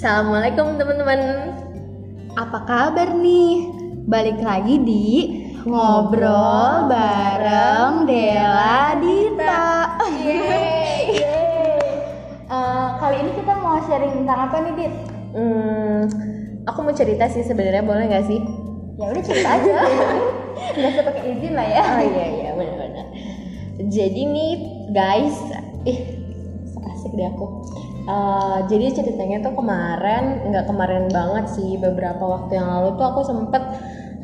[0.00, 1.20] Assalamualaikum teman-teman.
[2.32, 3.68] Apa kabar nih?
[4.08, 5.04] Balik lagi di
[5.68, 10.00] Ngobrol bareng Dela Dita.
[10.24, 11.20] Yeay.
[12.48, 14.92] Eh, kali ini kita mau sharing tentang apa nih, Dit?
[15.36, 16.08] Hmm,
[16.64, 18.40] aku mau cerita sih sebenarnya boleh nggak sih?
[18.96, 19.84] Ya udah cerita aja.
[20.80, 21.84] Nggak usah pakai izin lah ya.
[21.84, 23.06] Oh iya iya benar-benar.
[23.84, 24.52] Jadi nih
[24.96, 25.36] guys,
[25.84, 26.24] ih
[26.88, 27.79] asik deh aku.
[28.00, 33.20] Eh, jadi ceritanya tuh kemarin nggak kemarin banget sih beberapa waktu yang lalu tuh aku
[33.28, 33.60] sempet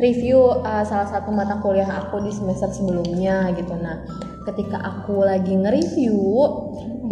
[0.00, 3.76] review eh, salah satu mata kuliah aku di semester sebelumnya gitu.
[3.76, 4.00] Nah,
[4.48, 6.16] ketika aku lagi nge-review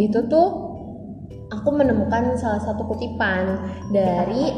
[0.01, 0.47] itu tuh
[1.53, 3.61] aku menemukan salah satu kutipan
[3.93, 4.49] dari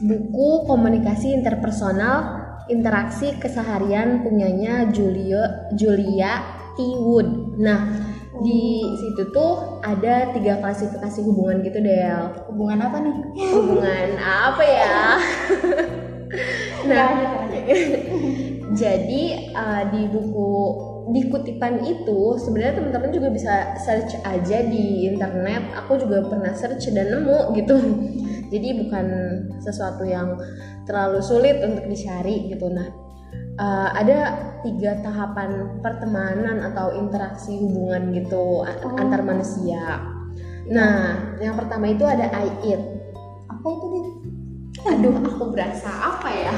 [0.00, 6.40] buku komunikasi interpersonal interaksi keseharian punyanya Julio Julia
[6.74, 6.78] T.
[7.60, 7.80] Nah,
[8.42, 12.34] di situ tuh ada tiga klasifikasi hubungan gitu Del.
[12.50, 13.16] Hubungan apa nih?
[13.54, 14.98] Hubungan apa ya?
[16.90, 17.30] nah, lanjut.
[18.80, 19.22] jadi
[19.54, 20.50] uh, di buku
[21.04, 25.62] di kutipan itu sebenarnya teman-teman juga bisa search aja di internet.
[25.84, 27.76] Aku juga pernah search dan nemu gitu.
[28.48, 29.06] Jadi bukan
[29.60, 30.34] sesuatu yang
[30.88, 32.72] terlalu sulit untuk dicari gitu.
[32.72, 33.03] Nah,
[33.58, 34.18] uh, ada
[34.64, 38.96] tiga tahapan pertemanan atau interaksi hubungan gitu Oh.
[38.98, 40.00] antar manusia.
[40.64, 42.80] Nah, yang pertama itu ada I it.
[43.52, 44.06] Apa itu, Dit?
[44.84, 46.52] Aduh, aku berasa apa ya?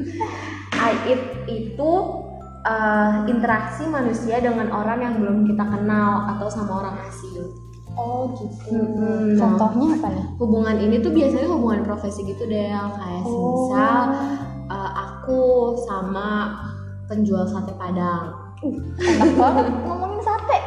[0.88, 1.90] I it itu
[2.64, 7.44] uh, interaksi manusia dengan orang yang belum kita kenal atau sama orang asing.
[7.96, 8.76] Oh, gitu.
[8.76, 9.40] Mm-mm.
[9.40, 10.26] Contohnya apa nih?
[10.36, 13.72] Hubungan ini tuh biasanya hubungan profesi gitu deh, kayak Oh.
[13.72, 14.00] misal
[15.26, 16.54] aku sama
[17.10, 18.54] penjual sate padang.
[18.94, 20.58] Enak banget ngomongin sate.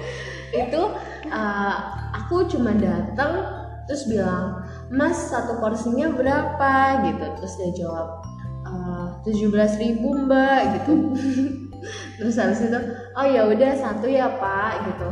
[0.66, 0.90] Itu
[1.30, 1.74] uh,
[2.10, 3.46] aku cuma datang
[3.86, 8.26] terus bilang, Mas satu porsinya berapa gitu, terus dia jawab
[9.22, 11.14] tujuh belas ribu mbak gitu.
[12.18, 12.78] terus habis itu,
[13.14, 15.08] oh ya udah satu ya pak gitu.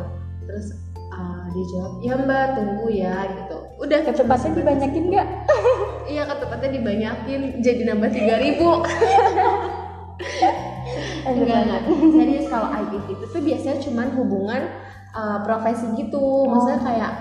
[0.51, 0.67] Terus
[1.15, 3.59] uh, dia jawab, ya mbak tunggu ya gitu.
[3.81, 5.29] Udah Kecepatnya dibanyakin nggak?
[6.11, 8.83] Iya ketepatnya dibanyakin jadi nambah tiga ribu.
[11.23, 11.83] enggak enggak.
[11.87, 14.63] Serius kalau IBT itu tuh biasanya cuman hubungan
[15.15, 16.51] uh, profesi gitu.
[16.51, 17.13] Maksudnya kayak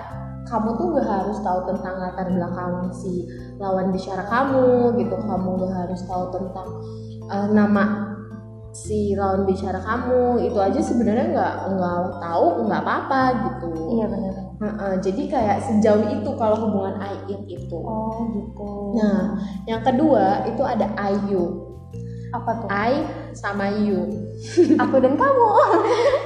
[0.50, 3.30] kamu tuh gak harus tahu tentang latar belakang si
[3.62, 5.16] lawan bicara kamu gitu.
[5.22, 6.68] Kamu gak harus tahu tentang
[7.30, 7.84] uh, nama
[8.74, 10.50] si lawan bicara kamu.
[10.50, 13.70] Itu aja sebenarnya nggak nggak tahu nggak apa-apa gitu.
[14.02, 14.49] Iya benar.
[14.60, 17.80] Heeh, jadi kayak sejauh itu kalau hubungan IIT itu.
[17.80, 18.92] Oh, gitu.
[19.00, 21.66] Nah, yang kedua itu ada IU.
[22.30, 22.70] apa tuh?
[22.70, 24.06] I sama you.
[24.86, 25.50] Aku dan kamu.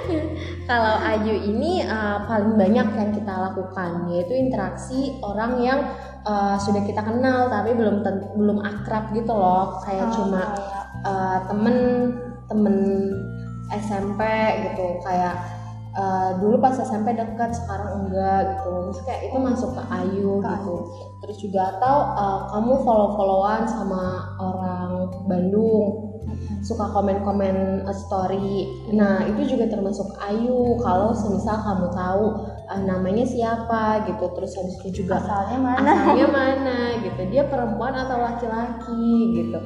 [0.69, 5.79] Kalau IU ini uh, paling banyak yang kita lakukan yaitu interaksi orang yang
[6.27, 8.03] uh, sudah kita kenal tapi belum
[8.35, 10.51] belum akrab gitu loh, kayak cuma
[11.07, 11.77] uh, temen
[12.51, 12.75] temen
[13.71, 14.21] SMP
[14.67, 15.39] gitu kayak
[15.97, 18.73] uh, dulu pas SMP dekat sekarang enggak gitu.
[18.89, 20.75] Terus kayak itu masuk ke Ayu Ke gitu.
[21.23, 24.03] Terus juga atau uh, kamu follow followan sama
[24.41, 24.91] orang
[25.29, 26.11] Bandung.
[26.63, 28.67] Suka komen-komen uh, story.
[28.95, 30.79] Nah itu juga termasuk Ayu.
[30.81, 32.25] Kalau semisal kamu tahu
[32.67, 34.25] uh, namanya siapa gitu.
[34.33, 35.91] Terus habis itu juga Asalnya mana?
[35.93, 36.77] asalnya mana?
[37.03, 37.21] gitu.
[37.29, 39.59] Dia perempuan atau laki-laki gitu.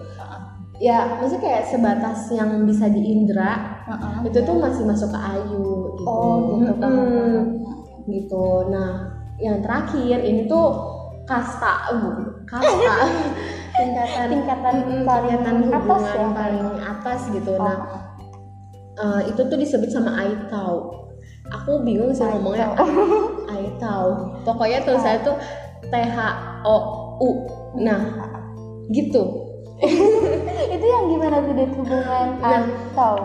[0.78, 4.30] Ya maksudnya kayak sebatas yang bisa diindra Heeh.
[4.30, 5.67] itu tuh masih masuk ke ayu
[5.98, 6.74] gitu Oh, gitu.
[6.78, 6.78] Mm-mm.
[6.78, 7.36] paham,
[8.06, 8.46] gitu.
[8.70, 8.92] Nah
[9.42, 10.68] yang terakhir ini tuh
[11.26, 12.96] kasta uh, kasta.
[13.78, 16.26] Tingkatan Tingkatan mm-mm, paling tingkatan atas ya?
[16.34, 17.52] paling atas gitu.
[17.54, 17.78] Oh, nah
[18.98, 20.98] eh, itu tuh disebut sama aitau.
[21.54, 22.74] Aku bingung sih ngomongnya
[23.54, 24.34] aitau.
[24.42, 25.38] Pokoknya tuh saya tuh
[25.86, 26.18] T H
[26.66, 26.78] O
[27.22, 27.30] U.
[27.78, 28.02] Nah
[28.90, 29.24] gitu
[30.66, 32.62] itu yang gimana tuh Dit, hubungan Nah.
[32.66, 33.16] atau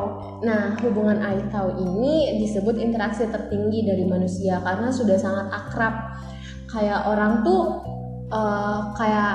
[0.42, 6.18] Nah, hubungan Aitau ini disebut interaksi tertinggi dari manusia karena sudah sangat akrab.
[6.66, 7.78] Kayak orang tuh
[8.26, 9.34] eh, kayak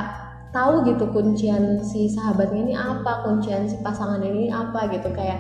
[0.52, 5.40] tahu gitu kuncian si sahabatnya ini apa, kuncian si pasangan ini apa gitu kayak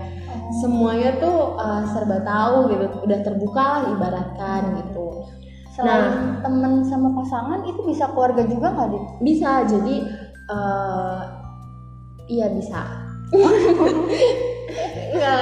[0.63, 5.27] semuanya tuh eh, serba tahu gitu, udah terbuka lah ibaratkan gitu.
[5.77, 9.21] selain temen sama pasangan itu bisa keluarga juga nggak?
[9.21, 9.95] Bisa jadi
[10.48, 11.21] eh
[12.27, 13.07] iya bisa.
[15.07, 15.39] Enggak,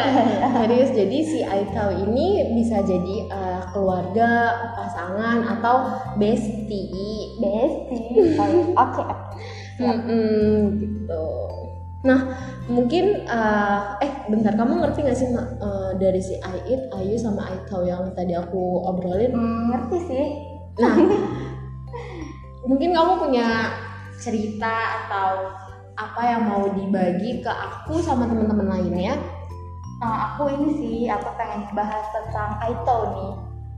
[0.55, 0.89] serius.
[0.95, 5.75] Jadi si Aitau ini bisa jadi eh, keluarga, pasangan atau
[6.17, 7.37] bestie.
[7.37, 7.99] Besti.
[8.39, 9.03] Oh, Oke.
[9.75, 11.27] Mm-mm, gitu.
[12.05, 12.19] Nah,
[12.71, 17.83] mungkin eh, eh bentar kamu ngerti gak sih eh, dari si Ait, Ayu sama Aitau
[17.83, 19.33] yang tadi aku obrolin?
[19.33, 20.25] Hmm, ngerti sih.
[20.79, 20.95] Nah,
[22.65, 23.73] mungkin kamu punya
[24.15, 25.53] cerita atau
[25.95, 29.15] apa yang mau dibagi ke aku sama teman-teman lainnya
[29.95, 33.31] Nah, aku ini sih, aku pengen bahas tentang Aito nih.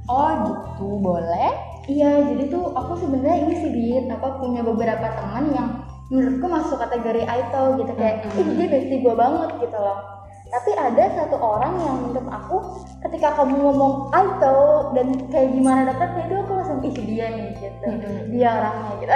[0.09, 1.53] oh gitu boleh
[1.87, 5.69] Iya, jadi tuh aku sebenarnya ini sih Dit, apa punya beberapa teman yang
[6.09, 8.43] menurutku masuk kategori Aito gitu kayak, Mm-mm.
[8.43, 9.99] ih dia bestie gue banget gitu loh.
[10.47, 12.57] Tapi ada satu orang yang menurut aku
[13.05, 14.57] ketika kamu ngomong Aito
[14.97, 18.17] dan kayak gimana dekatnya itu aku langsung ih dia nih gitu, Mm-mm.
[18.33, 19.15] dia orangnya gitu.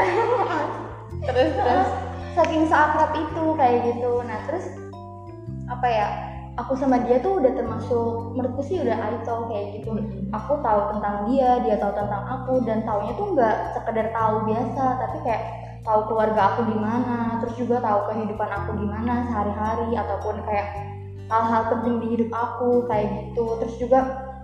[1.27, 1.89] terus terus
[2.31, 4.23] Saking seakrab itu kayak gitu.
[4.23, 4.65] Nah terus
[5.67, 6.07] apa ya?
[6.59, 10.35] Aku sama dia tuh udah termasuk menurutku sih udah Aito kayak gitu Mm-mm.
[10.35, 14.83] aku tahu tentang dia, dia tahu tentang aku dan taunya tuh nggak sekedar tahu biasa,
[14.99, 15.41] tapi kayak
[15.87, 20.67] tahu keluarga aku gimana, terus juga tahu kehidupan aku gimana sehari-hari ataupun kayak
[21.31, 23.45] hal-hal penting di hidup aku kayak gitu.
[23.63, 23.99] Terus juga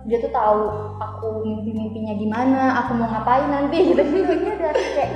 [0.08, 0.62] dia tuh tahu
[1.04, 4.32] aku mimpi-mimpinya gimana, aku mau ngapain nanti gitu gitu.
[4.32, 5.10] Dia udah kayak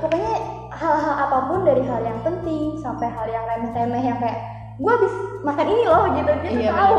[0.00, 0.34] pokoknya
[0.80, 4.40] hal-hal apa pun dari hal yang penting sampai hal yang remeh-temeh yang kayak
[4.80, 5.12] gue habis
[5.42, 6.30] makan ini loh gitu.
[6.40, 6.96] Dia Iya, tahu.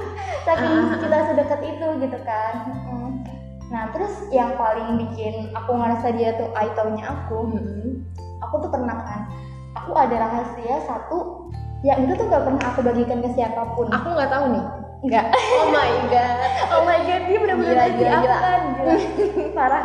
[0.46, 2.54] saking Ah, kita sedekat itu gitu kan.
[2.86, 3.10] Mm.
[3.66, 7.98] nah terus yang paling bikin aku ngerasa dia tuh I taunya aku Mm-mm.
[8.38, 9.26] aku tuh pernah kan
[9.74, 11.50] aku ada rahasia satu
[11.82, 13.90] yang itu tuh gak pernah aku bagikan ke siapa pun.
[13.90, 14.64] Aku nggak tahu nih.
[15.02, 16.38] Enggak oh my god.
[16.78, 18.94] Oh my god dia bener-bener Gila, gila, kan gila.
[19.58, 19.84] parah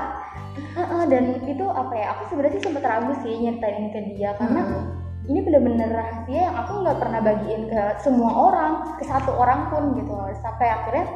[0.71, 4.63] Heeh, dan itu apa ya aku sebenarnya sih sempet ragu sih nyeritain ke dia karena
[4.63, 4.83] Mm-mm.
[5.27, 9.99] ini bener-bener rahasia yang aku nggak pernah bagiin ke semua orang ke satu orang pun
[9.99, 10.11] gitu.
[10.15, 11.07] Loh sampai akhirnya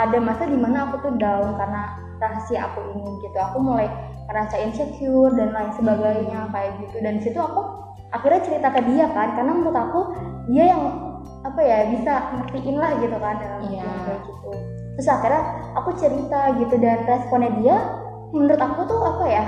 [0.00, 3.36] ada masa di mana aku tuh down karena rahasia aku ini gitu.
[3.36, 3.92] Aku mulai
[4.32, 6.96] ngerasa insecure dan lain sebagainya kayak gitu.
[7.04, 10.00] Dan situ aku akhirnya cerita ke dia kan karena menurut aku
[10.48, 10.82] dia yang
[11.42, 14.52] apa ya bisa ngertiin lah gitu kan dalam artian kayak gitu.
[14.96, 15.42] Terus akhirnya
[15.76, 17.76] aku cerita gitu dan responnya dia
[18.32, 19.44] menurut aku tuh apa ya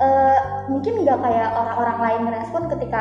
[0.00, 0.38] eh,
[0.72, 3.00] mungkin nggak kayak orang-orang lain ngerespon ketika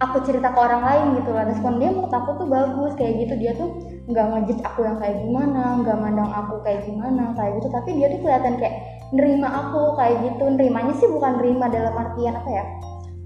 [0.00, 3.34] aku cerita ke orang lain gitu lah respon dia menurut aku tuh bagus kayak gitu.
[3.36, 3.68] Dia tuh
[4.08, 7.68] nggak ngejudge aku yang kayak gimana nggak mandang aku kayak gimana kayak gitu.
[7.68, 8.76] Tapi dia tuh kelihatan kayak
[9.12, 10.44] nerima aku kayak gitu.
[10.48, 12.64] Nerimanya sih bukan nerima dalam artian apa ya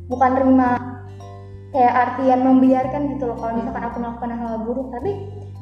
[0.04, 0.68] bukan nerima
[1.70, 3.38] kayak artian membiarkan gitu loh.
[3.38, 5.10] Kalau misalkan aku melakukan hal buruk tapi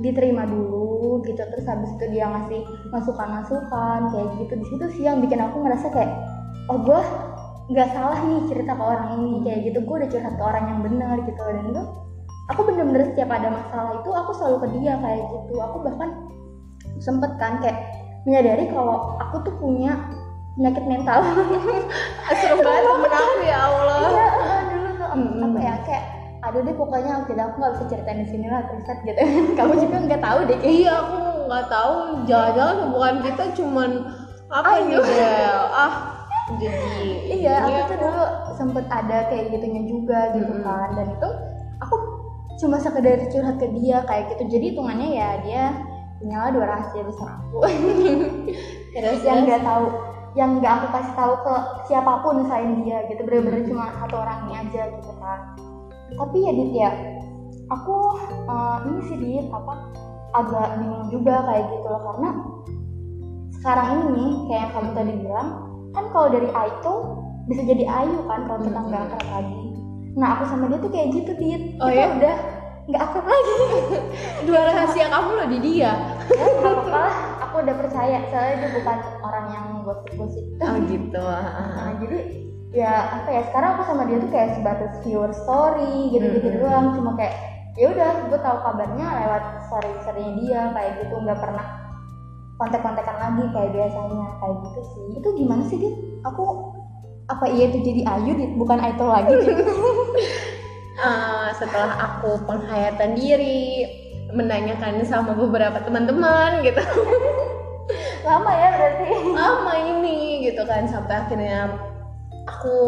[0.02, 2.60] diterima dulu gitu terus habis itu dia ngasih
[2.90, 4.52] masukan-masukan kayak gitu.
[4.58, 6.10] Di situ sih yang bikin aku ngerasa kayak
[6.68, 7.00] oh gue
[7.70, 9.78] nggak salah nih cerita ke orang ini kayak gitu.
[9.86, 11.40] Gue udah curhat ke orang yang benar gitu.
[11.40, 11.82] Dan itu
[12.50, 15.54] aku bener-bener setiap ada masalah itu aku selalu ke dia kayak gitu.
[15.62, 16.10] Aku bahkan
[16.98, 17.78] sempet kan kayak
[18.26, 19.94] menyadari kalau aku tuh punya
[20.58, 21.22] penyakit mental.
[22.42, 23.98] Seru banget temen aku ya Allah.
[24.10, 24.26] Iya
[24.68, 26.04] dulu tuh apa ya kayak
[26.52, 29.20] aduh deh pokoknya tidak aku nggak bisa ceritain di sini lah Trisat gitu.
[29.56, 31.16] Kamu juga nggak tahu deh kayak Iya aku
[31.48, 31.94] nggak tahu.
[32.28, 33.90] Jangan-jangan hubungan kita cuman
[34.52, 34.84] apa Ayo.
[34.84, 35.60] nih Bel?
[35.72, 35.94] ah.
[36.60, 37.64] Jadi iya.
[37.64, 40.66] ini aku tuh dulu sempet ada kayak gitunya juga gitu Mm-mm.
[40.68, 40.88] kan.
[40.92, 41.28] Dan itu
[41.80, 41.96] aku
[42.60, 44.44] cuma sekedar curhat ke dia kayak gitu.
[44.52, 45.62] Jadi hitungannya ya dia
[46.20, 47.64] punyalah dua rahasia besar aku.
[48.92, 49.88] Terus yang nggak tahu
[50.36, 51.54] yang nggak aku kasih tahu ke
[51.88, 53.24] siapa pun selain dia gitu.
[53.24, 55.71] Bener-bener cuma satu orang ini aja gitu kan
[56.18, 56.90] tapi ya Dit ya
[57.72, 57.96] aku
[58.48, 59.74] eh, ini sih Dit apa
[60.32, 62.30] agak bingung juga kayak gitu loh karena
[63.60, 65.48] sekarang ini nih kayak yang kamu tadi bilang
[65.92, 66.94] kan kalau dari Aito
[67.46, 69.62] bisa jadi Ayu kan kalau kita nggak akrab lagi.
[70.14, 71.62] Nah aku sama dia tuh kayak gitu Dit.
[71.78, 72.06] Oh, kita ya?
[72.16, 72.36] udah
[72.90, 73.54] nggak akrab lagi.
[74.50, 75.92] Dua rahasia kamu loh di dia.
[76.32, 77.14] Ya apa-apa lah
[77.44, 78.18] aku udah percaya.
[78.30, 80.44] Soalnya dia bukan orang yang gosip-gosip.
[80.62, 81.22] Oh gitu.
[81.22, 82.18] Nah, jadi
[82.72, 86.60] ya apa ya sekarang aku sama dia tuh kayak sebatas viewer story gitu-gitu Mm-mm.
[86.64, 86.86] doang.
[86.96, 87.34] Cuma kayak
[87.76, 91.14] ya udah gue tahu kabarnya lewat story storynya dia kayak gitu.
[91.20, 91.66] Nggak pernah
[92.56, 95.06] kontak-kontakan lagi kayak biasanya kayak gitu sih.
[95.20, 95.94] Itu gimana sih dit?
[96.24, 96.44] Aku
[97.30, 98.52] apa iya itu jadi Ayu dit?
[98.56, 99.32] Bukan Aito lagi.
[99.36, 99.52] Gitu
[101.02, 103.82] Eh, setelah aku penghayatan diri
[104.30, 106.78] menanyakan sama beberapa teman-teman gitu.
[108.22, 109.10] Lama ya berarti.
[109.34, 110.86] Lama ini gitu kan.
[110.86, 111.72] Sampai akhirnya
[112.46, 112.78] aku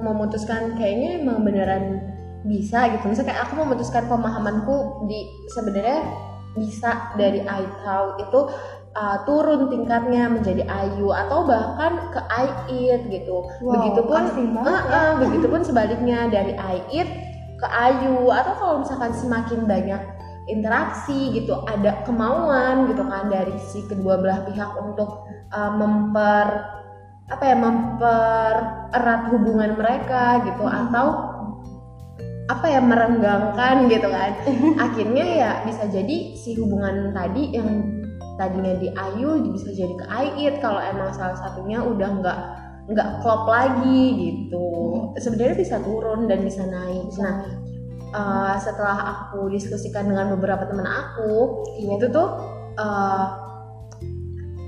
[0.00, 2.00] memutuskan kayaknya emang beneran
[2.44, 6.00] bisa gitu misalnya kayak aku memutuskan pemahamanku di sebenarnya
[6.54, 8.40] bisa dari I tahu itu
[8.94, 14.22] uh, turun tingkatnya menjadi ayu atau bahkan ke I it gitu Wow, begitupun
[14.54, 15.24] banget Ah, ya.
[15.24, 17.08] begitupun sebaliknya dari I it
[17.58, 20.02] ke ayu atau kalau misalkan semakin banyak
[20.44, 26.73] interaksi gitu ada kemauan gitu kan dari si kedua belah pihak untuk uh, memper
[27.24, 30.76] apa ya mempererat hubungan mereka gitu Hmm.
[30.88, 31.06] atau
[32.44, 34.32] apa ya merenggangkan gitu kan.
[34.84, 37.88] Akhirnya ya bisa jadi si hubungan tadi yang
[38.36, 42.38] tadinya di ayu bisa jadi ke ait kalau emang salah satunya udah nggak
[42.92, 44.68] nggak klop lagi gitu.
[45.16, 47.08] Sebenarnya bisa turun dan bisa naik.
[47.16, 47.34] Nah
[48.12, 51.96] uh, setelah aku diskusikan dengan beberapa teman aku Iya.
[51.96, 52.28] itu tuh
[52.76, 53.24] uh,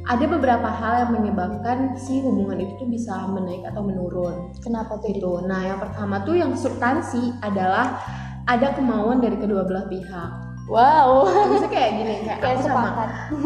[0.06, 5.10] ada beberapa hal yang menyebabkan si hubungan itu tuh bisa menaik atau menurun Kenapa tuh?
[5.10, 5.42] gitu.
[5.50, 7.98] Nah, yang pertama tuh yang substansi adalah
[8.46, 10.30] ada kemauan dari kedua belah pihak.
[10.70, 11.26] Wow.
[11.50, 12.88] Maksudnya kayak gini, kayak, Kayak aku sama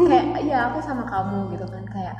[0.09, 2.15] kayak ya aku sama kamu gitu kan kayak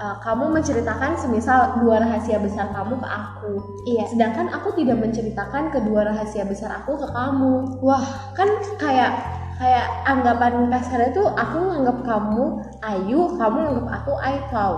[0.00, 3.52] uh, kamu menceritakan semisal dua rahasia besar kamu ke aku.
[3.88, 4.04] Iya.
[4.12, 7.80] Sedangkan aku tidak menceritakan kedua rahasia besar aku ke kamu.
[7.80, 8.04] Wah,
[8.36, 12.44] Kan kayak kayak anggapan kasarnya tuh aku nganggap kamu
[12.80, 14.72] Ayu, kamu nganggap aku Aikau.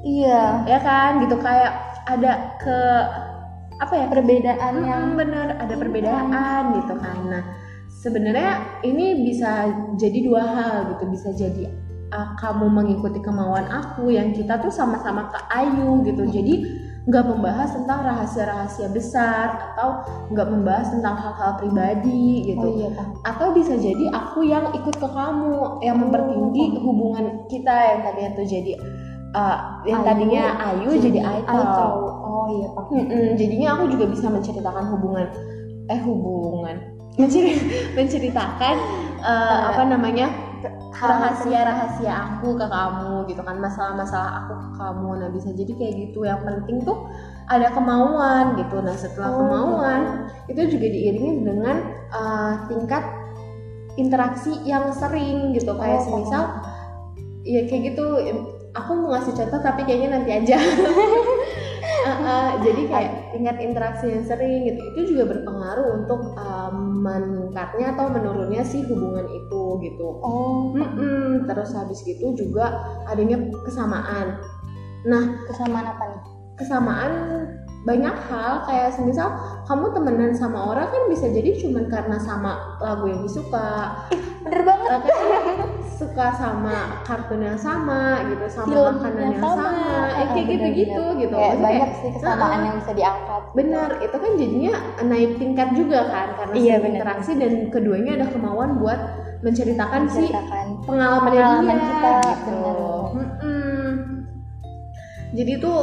[0.00, 0.64] iya.
[0.64, 1.20] Ya kan?
[1.20, 1.72] Gitu kayak
[2.08, 2.78] ada ke
[3.74, 7.42] apa ya Perbedaan yang yang benar ada perbedaan gitu kan nah
[7.90, 9.66] sebenarnya ini bisa
[9.98, 11.70] jadi dua hal gitu bisa jadi
[12.14, 16.54] uh, kamu mengikuti kemauan aku yang kita tuh sama-sama ke Ayu gitu jadi
[17.04, 20.00] nggak membahas tentang rahasia-rahasia besar atau
[20.32, 22.88] nggak membahas tentang hal-hal pribadi gitu Oh iya,
[23.28, 28.46] atau bisa jadi aku yang ikut ke kamu yang mempertinggi hubungan kita yang tadinya tuh
[28.48, 28.72] jadi
[29.36, 31.60] uh, yang Ayu tadinya Ayu jadi, Aikau.
[31.60, 31.92] Aikau.
[32.24, 32.84] Oh iya, Pak.
[32.88, 35.26] Mm-mm, jadinya aku juga bisa menceritakan hubungan
[35.92, 36.76] eh hubungan
[37.20, 37.62] Menceri-
[38.00, 38.74] menceritakan
[39.22, 40.32] eh, apa namanya
[40.94, 46.24] rahasia-rahasia aku ke kamu gitu kan masalah-masalah aku ke kamu nah bisa jadi kayak gitu.
[46.24, 46.98] Yang penting tuh
[47.50, 48.76] ada kemauan gitu.
[48.80, 50.00] Nah setelah Oh, kemauan
[50.48, 51.76] itu juga diiringi dengan
[52.12, 53.04] eh, tingkat
[54.00, 55.72] interaksi yang sering gitu.
[55.76, 56.44] Kayak Oh, semisal
[57.44, 58.04] ya kayak gitu
[58.74, 60.56] aku mau ngasih contoh tapi kayaknya nanti aja
[62.04, 64.80] Uh, uh, jadi kayak tingkat interaksi yang sering gitu.
[64.92, 70.20] Itu juga berpengaruh untuk um, meningkatnya atau menurunnya si hubungan itu gitu.
[70.20, 74.38] Oh, Mm-mm, terus habis gitu juga adanya kesamaan.
[75.08, 76.22] Nah kesamaan apa nih?
[76.54, 77.12] kesamaan
[77.84, 78.64] banyak hal.
[78.64, 79.28] Kayak semisal
[79.68, 84.06] kamu temenan sama orang kan bisa jadi cuman karena sama lagu yang disuka.
[84.44, 85.00] Bener banget.
[85.04, 85.70] Kan
[86.04, 89.64] suka sama kartun yang sama gitu sama Film makanan yang yang, sama.
[89.64, 92.66] sama, Eh, kayak gitu-gitu gitu Kayak Maksudnya banyak kayak, sih kesamaan uh-uh.
[92.66, 93.42] yang bisa diangkat.
[93.54, 98.26] benar itu kan jadinya naik tingkat juga kan karena Iya, si interaksi dan keduanya ada
[98.28, 99.00] kemauan buat
[99.40, 100.66] menceritakan si Menceritakan.
[100.84, 102.52] pengalaman, Pengalaman dia, kita, gitu.
[102.52, 102.76] benar.
[103.14, 103.88] Mm-mm.
[105.32, 105.78] jadi tuh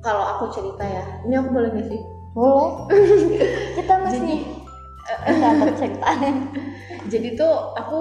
[0.00, 2.86] kalau aku cerita ya ini aku boleh nggak sih Boleh.
[3.76, 4.36] Kita masih jadi
[5.74, 6.30] ceritanya.
[7.12, 7.98] jadi tuh aku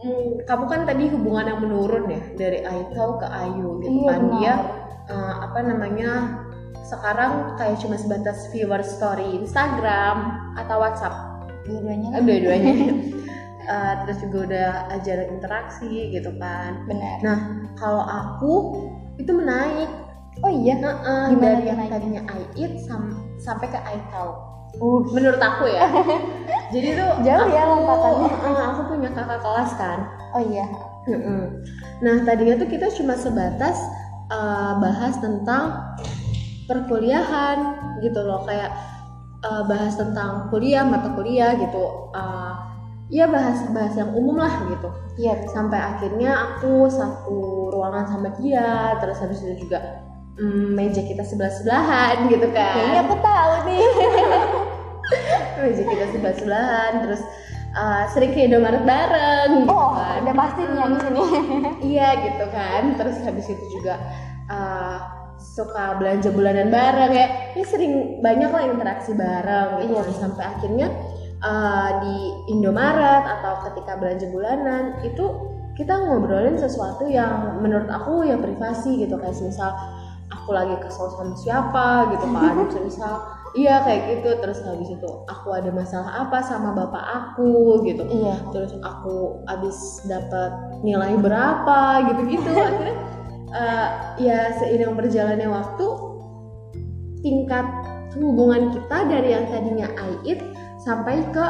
[0.00, 4.20] mm, kamu kan tadi hubungan yang menurun ya dari Aikau ke Ayu gitu Iya, kan.
[4.20, 4.32] Benar.
[4.34, 4.54] dia
[5.06, 6.10] eh, apa namanya
[6.82, 10.16] sekarang kayak cuma sebatas viewer story Instagram
[10.56, 11.14] atau WhatsApp.
[11.62, 12.72] Dua-duanya Eh, dua-duanya.
[13.60, 16.80] Eh, terus juga udah ajar interaksi gitu kan.
[16.84, 17.16] Benar.
[17.22, 17.38] nah
[17.78, 18.52] kalau aku
[19.14, 19.86] itu menaik.
[20.42, 20.74] Oh iya.
[20.74, 24.34] Heeh, Gimana dari yang tadinya Ait sam- sampai ke Aikau
[24.78, 25.90] Uh, menurut aku ya
[26.74, 28.28] jadi tuh Jauh ya aku- lompatannya.
[28.30, 29.98] heeh, aku punya kakak kelas kan
[30.30, 30.66] oh iya.
[32.00, 33.76] Nah tadinya tuh kita cuma sebatas
[34.30, 35.96] uh, bahas tentang
[36.64, 37.58] perkuliahan
[38.00, 38.70] gitu loh kayak
[39.42, 42.12] uh, bahas tentang kuliah mata kuliah gitu.
[42.14, 42.54] Uh,
[43.10, 44.88] ya bahas-bahas yang umum lah gitu.
[45.18, 45.50] Iya.
[45.50, 49.82] Sampai akhirnya aku satu ruangan sama dia, terus habis itu juga
[50.40, 52.74] mm, meja kita sebelah sebelahan gitu kan.
[52.74, 53.80] Kayaknya aku tahu nih.
[55.60, 57.22] meja kita sebelah sebelahan, terus
[57.76, 59.48] uh, sering ke Indomaret bareng.
[59.64, 60.24] Gitu Oh, kan.
[60.24, 61.22] udah pasti nih yang sini.
[61.94, 62.82] Iya gitu kan.
[62.96, 63.94] Terus habis itu juga
[64.48, 64.98] uh,
[65.36, 67.26] suka belanja bulanan bareng ya.
[67.56, 67.92] Ini sering
[68.24, 69.92] banyak lah interaksi bareng gitu.
[69.92, 70.02] Iya.
[70.08, 70.16] kan.
[70.16, 70.88] Sampai akhirnya
[71.44, 72.16] uh, di
[72.56, 75.26] Indomaret atau ketika belanja bulanan itu
[75.78, 79.72] kita ngobrolin sesuatu yang menurut aku ya privasi gitu kayak misal
[80.40, 82.54] aku lagi kesel sama siapa gitu kan.
[82.88, 83.14] Misal
[83.52, 84.28] iya kayak gitu.
[84.40, 88.02] Terus habis itu aku ada masalah apa sama bapak aku gitu.
[88.08, 88.40] Iya.
[88.50, 92.50] terus aku abis dapat nilai berapa gitu-gitu.
[92.68, 92.96] Akhirnya
[93.54, 93.88] eh,
[94.24, 95.86] ya seiring berjalannya waktu
[97.20, 97.66] tingkat
[98.16, 100.40] hubungan kita dari yang tadinya Ait
[100.82, 101.46] sampai ke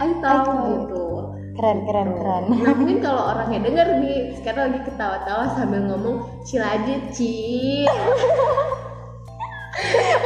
[0.00, 0.44] Aitau.
[0.68, 1.19] gitu
[1.50, 2.44] Keren, keren, keren.
[2.62, 6.16] nah mungkin kalau orangnya denger nih sekarang lagi ketawa-tawa sambil ngomong
[6.46, 7.84] cilajit ci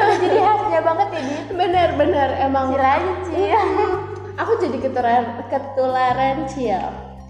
[0.05, 1.37] Jadi khasnya banget ini.
[1.55, 3.47] bener-bener emang Cilajit sih.
[4.41, 6.83] aku jadi ketularan ketularan cil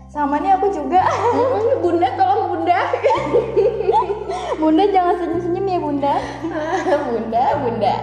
[0.09, 1.03] Sama nih aku juga.
[1.83, 2.79] Bunda tolong bunda
[4.63, 6.15] Bunda jangan senyum-senyum ya Bunda.
[7.11, 7.95] bunda bunda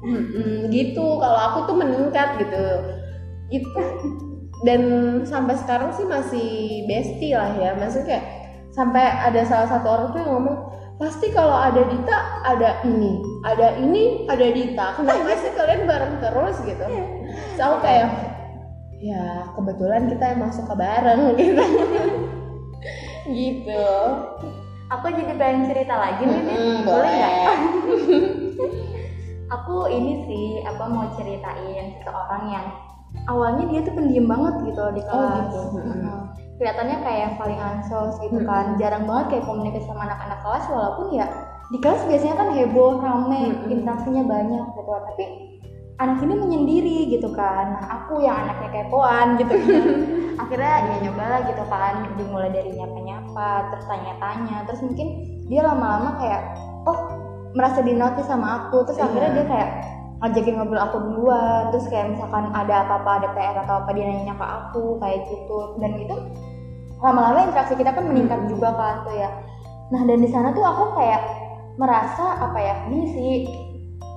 [0.00, 2.64] Mm-mm, gitu kalau aku tuh meningkat gitu
[3.52, 3.82] itu
[4.60, 4.80] dan
[5.24, 6.48] sampai sekarang sih masih
[6.84, 7.72] bestie lah ya.
[7.76, 8.24] Maksudnya kayak
[8.70, 10.58] sampai ada salah satu orang tuh yang ngomong
[11.00, 14.86] pasti kalau ada Dita ada ini ada ini ada Dita.
[15.00, 16.56] Kenapa sih kalian bareng terus?
[16.64, 16.84] gitu.
[17.56, 18.08] So aku kayak
[19.00, 21.64] ya kebetulan kita emang suka bareng gitu.
[23.30, 23.88] Gitu.
[24.90, 26.58] Aku jadi pengen cerita lagi nih Dit.
[26.58, 27.34] Mm-mm, boleh nggak?
[29.58, 32.66] Aku ini sih apa mau ceritain seseorang yang
[33.26, 35.60] awalnya dia tuh pendiam banget gitu di Oh, kelas gitu.
[35.76, 36.18] Mm-mm.
[36.56, 38.48] kelihatannya kayak yang paling ansos gitu Mm-mm.
[38.48, 41.26] kan jarang banget kayak komunikasi sama anak-anak kelas walaupun ya
[41.70, 43.72] di kelas biasanya kan heboh rame Mm-mm.
[43.72, 45.24] interaksinya banyak gitu tapi
[46.00, 49.84] anak ini menyendiri gitu kan nah aku yang anaknya kepoan gitu kan
[50.42, 55.08] akhirnya ya nyobalah gitu kan dimulai dari nyapa-nyapa terus tanya-tanya terus mungkin
[55.46, 56.42] dia lama-lama kayak
[56.88, 56.98] oh
[57.52, 59.06] merasa dinotis sama aku terus Iya.
[59.08, 59.68] akhirnya dia kayak
[60.20, 64.36] ngajakin ngobrol aku duluan terus kayak misalkan ada apa-apa ada PR atau apa dia nanya
[64.36, 66.16] ke aku kayak gitu dan itu
[67.00, 69.32] lama-lama interaksi kita kan meningkat juga kan tuh ya
[69.88, 71.24] nah dan di sana tuh aku kayak
[71.80, 73.32] merasa apa ya ini sih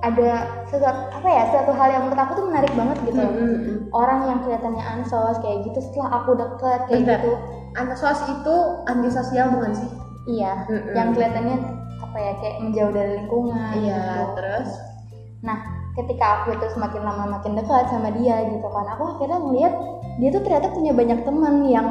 [0.04, 0.32] ada
[0.68, 3.88] sesuatu apa ya suatu hal yang menurut aku tuh menarik banget gitu Mm-mm.
[3.96, 7.16] orang yang kelihatannya ansos kayak gitu setelah aku deket kayak Bentar.
[7.24, 7.32] gitu
[7.80, 8.56] antisosial itu
[8.92, 9.90] antisosial bukan sih
[10.28, 10.92] iya Mm-mm.
[10.92, 11.56] yang kelihatannya
[12.04, 14.24] apa ya kayak menjauh dari lingkungan iya gitu.
[14.36, 14.70] terus
[15.40, 15.58] nah
[15.94, 18.86] ketika aku itu semakin lama makin dekat sama dia gitu kan.
[18.98, 19.74] Aku akhirnya ngeliat
[20.18, 21.88] dia tuh ternyata punya banyak teman yang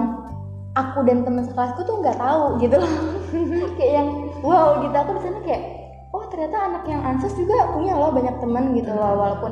[0.75, 2.93] aku dan teman sekelasku tuh nggak tahu gitu loh.
[3.79, 4.07] Kayak yang
[4.43, 4.95] wow gitu.
[4.95, 5.61] Aku di sana kayak
[6.13, 9.15] oh ternyata anak yang ansos juga punya loh banyak teman gitu loh.
[9.17, 9.51] Walaupun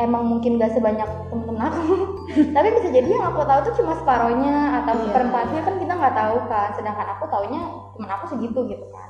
[0.00, 1.82] emang mungkin gak sebanyak temen-temen aku.
[2.56, 5.02] Tapi bisa jadi yang aku tahu tuh cuma separohnya atau Iya.
[5.10, 6.68] seperempatnya kan kita nggak tahu kan.
[6.78, 7.62] Sedangkan aku taunya
[7.98, 9.08] temen aku segitu gitu kan.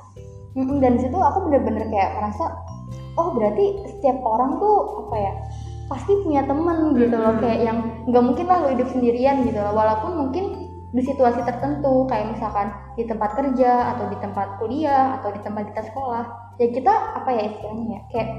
[0.83, 2.51] Dan situ aku bener-bener kayak merasa
[3.21, 5.33] oh berarti setiap orang tuh apa ya
[5.85, 7.43] pasti punya temen gitu loh Mm-mm.
[7.43, 10.45] kayak yang nggak mungkin lah lo hidup sendirian gitu loh walaupun mungkin
[10.91, 15.71] di situasi tertentu kayak misalkan di tempat kerja atau di tempat kuliah atau di tempat
[15.71, 16.23] kita sekolah
[16.59, 18.29] ya kita apa ya istilahnya ya kayak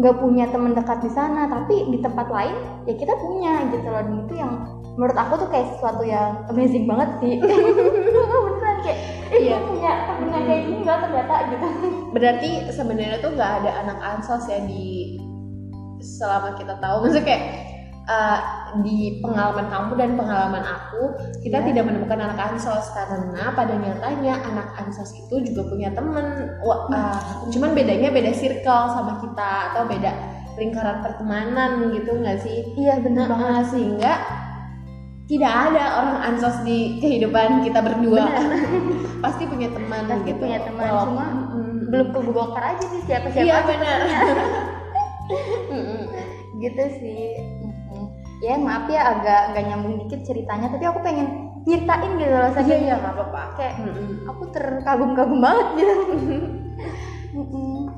[0.00, 2.56] nggak punya teman dekat di sana tapi di tempat lain
[2.88, 4.52] ya kita punya gitu loh dan itu yang
[4.92, 7.34] menurut aku tuh kayak sesuatu yang amazing banget sih.
[8.44, 8.98] Beneran kayak
[9.32, 9.56] eh Iya.
[9.64, 11.66] punya temen yang kayak gini gak ternyata gitu.
[12.12, 15.16] Berarti sebenarnya tuh nggak ada anak ansos ya di
[16.02, 16.96] selama kita tahu.
[17.08, 17.44] Maksudnya kayak
[18.04, 18.38] uh,
[18.84, 21.02] di pengalaman kamu dan pengalaman aku
[21.40, 21.66] kita Iya.
[21.72, 22.84] tidak menemukan anak ansos.
[22.92, 26.52] Karena pada nyatanya anak ansos itu juga punya temen.
[26.60, 30.12] Wah, uh, cuman bedanya beda circle sama kita atau beda
[30.60, 32.76] lingkaran pertemanan gitu nggak sih?
[32.76, 33.48] Iya bener banget.
[33.48, 34.12] Nah, sehingga
[35.32, 38.28] tidak ada orang ansos di kehidupan kita berdua.
[39.24, 40.44] Pasti punya teman Pasti gitu.
[40.44, 43.98] punya teman, Walaupun- cuma Mm, belum kebongkar aja sih siapa siapa iya benar.
[46.60, 47.32] Gitu sih.
[48.44, 51.28] Ya maaf ya agak nggak nyambung dikit ceritanya tapi aku pengen
[51.62, 53.42] nyeritain gitu loh iya sampai iya nggak apa-apa.
[53.56, 54.28] Kayak Mm-mm.
[54.28, 55.94] aku terkagum-kagum banget gitu.
[57.40, 57.88] Mm-mm.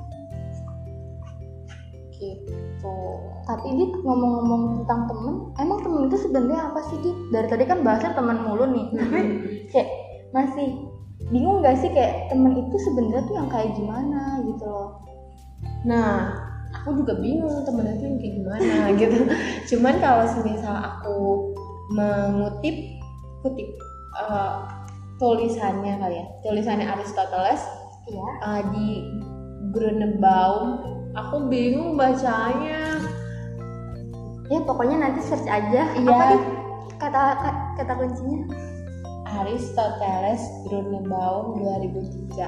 [2.85, 2.97] Gitu.
[3.44, 7.16] Tapi dit ngomong-ngomong tentang temen emang temen itu sebenarnya apa sih dit?
[7.33, 8.87] Dari tadi kan bahasnya teman mulu nih.
[8.92, 9.20] Tapi
[9.73, 9.88] kayak
[10.33, 10.68] masih
[11.33, 14.88] bingung gak sih kayak temen itu sebenarnya tuh yang kayak gimana gitu loh.
[15.88, 16.37] Nah
[16.85, 19.18] aku juga bingung temen itu yang kayak gimana gitu.
[19.75, 21.16] Cuman kalau semisal aku
[21.92, 22.77] mengutip
[23.44, 23.68] kutip
[24.16, 24.55] eh,
[25.20, 27.61] tulisannya kali ya tulisannya Aristoteles
[28.09, 28.25] iya.
[28.40, 28.88] eh, di
[29.68, 32.98] Grunebaum aku bingung bacanya.
[34.53, 35.88] Ya pokoknya nanti search aja.
[35.96, 36.11] Iya.
[36.11, 36.42] apa dit
[37.00, 37.22] kata
[37.81, 38.40] kata, kuncinya?
[39.35, 42.38] Aristoteles Grunebaum 2003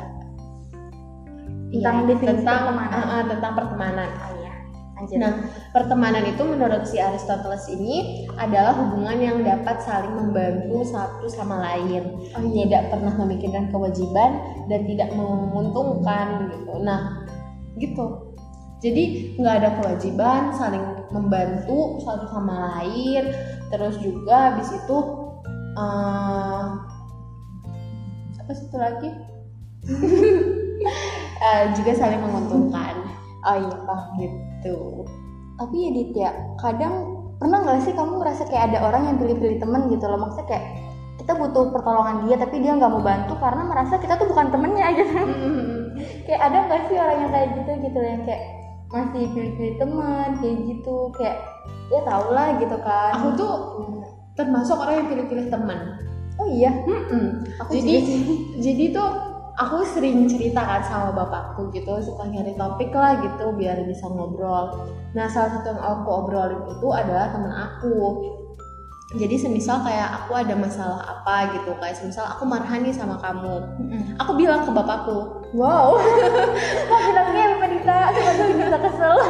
[1.66, 2.94] Tentang Iya, definisi tentang pertemanan.
[2.94, 4.08] eh, eh, tentang pertemanan.
[4.22, 4.52] Oh iya.
[4.96, 5.32] Anjir Nah,
[5.74, 12.16] pertemanan itu menurut si Aristoteles ini adalah hubungan yang dapat saling membantu satu sama lain,
[12.32, 12.64] oh iya.
[12.64, 14.30] Tidak pernah memikirkan kewajiban
[14.70, 16.74] dan tidak menguntungkan gitu.
[16.80, 17.28] Nah,
[17.76, 18.25] gitu.
[18.84, 23.32] Jadi nggak ada kewajiban, saling membantu satu sama lain,
[23.72, 24.98] terus juga habis itu
[25.76, 26.64] eh,
[28.40, 29.10] apa satu lagi?
[31.36, 32.94] Eh, juga saling menguntungkan.
[33.44, 35.04] Oh iya, paham gitu.
[35.56, 39.60] tapi ya dit ya kadang pernah nggak sih kamu ngerasa kayak ada orang yang pilih-pilih
[39.60, 40.64] temen gitu loh maksudnya kayak
[41.20, 44.86] kita butuh pertolongan dia tapi dia nggak mau bantu karena merasa kita tuh bukan temennya
[44.96, 45.16] gitu
[46.28, 48.42] kayak ada nggak sih orang yang kayak gitu gitu yang kayak
[48.86, 51.38] masih pilih-pilih teman kayak gitu kayak
[51.90, 53.52] ya tau lah gitu kan Aku tuh
[54.38, 55.78] termasuk orang yang pilih-pilih teman.
[56.36, 57.40] oh iya Mm-mm.
[57.56, 57.94] aku Jadi
[58.60, 59.08] jadi tuh
[59.56, 64.84] aku sering ceritakan sama bapakku gitu, suka nyari topik lah gitu biar bisa ngobrol.
[65.16, 67.96] Nah salah satu yang aku obrolin itu adalah temen aku.
[69.14, 73.62] Jadi semisal kayak aku ada masalah apa gitu kayak semisal aku marahan nih sama kamu.
[74.18, 75.94] Aku bilang ke bapakku wow.
[76.90, 77.98] Kok bilangnya Mbak Dita?
[78.10, 79.16] Sebenarnya bisa kesel.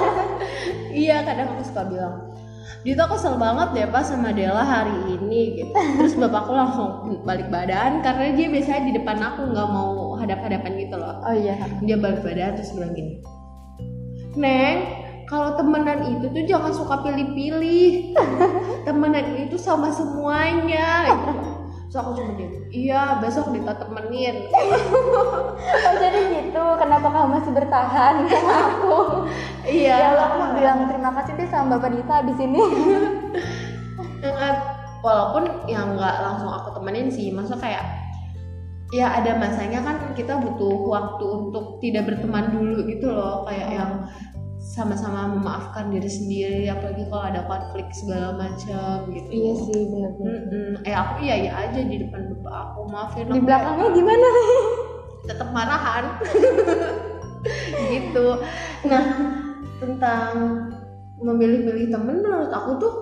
[0.97, 2.33] Iya kadang aku suka bilang
[2.81, 5.77] Dita kesel banget deh pas sama Dela hari ini gitu.
[5.77, 10.97] Terus bapakku langsung balik badan karena dia biasanya di depan aku nggak mau hadap-hadapan gitu
[10.97, 11.21] loh.
[11.21, 11.61] Oh iya.
[11.85, 13.21] Dia balik badan terus bilang gini
[14.37, 18.15] Neng kalau temenan itu tuh jangan suka pilih-pilih.
[18.87, 21.11] Temenan itu sama semuanya.
[21.11, 21.33] Gitu.
[21.91, 24.47] so aku cuma dia iya besok Dita temenin.
[25.67, 26.65] Oh jadi gitu.
[26.79, 28.15] Kenapa kamu masih bertahan?
[28.31, 28.97] Sama aku
[29.67, 30.15] iya.
[30.15, 32.61] Ya aku bilang terima kasih deh sama Bapak Dita di sini
[35.07, 37.85] walaupun ya nggak langsung aku temenin sih maksudnya kayak
[38.91, 43.47] ya ada masanya kan kita butuh waktu untuk tidak berteman dulu gitu loh.
[43.47, 43.93] Kayak yang
[44.67, 49.31] sama-sama memaafkan diri sendiri apalagi kalau ada konflik segala macam gitu.
[49.31, 50.71] Iya sih benar Mm-mm.
[50.83, 53.47] eh aku iya iya aja di depan bapak aku maafin di aku.
[53.47, 54.29] belakangnya gimana?
[55.31, 56.05] Tetap marahan.
[57.95, 58.27] Gitu.
[58.91, 59.05] Nah
[59.79, 60.35] tentang
[61.23, 62.95] memilih-milih temen menurut aku tuh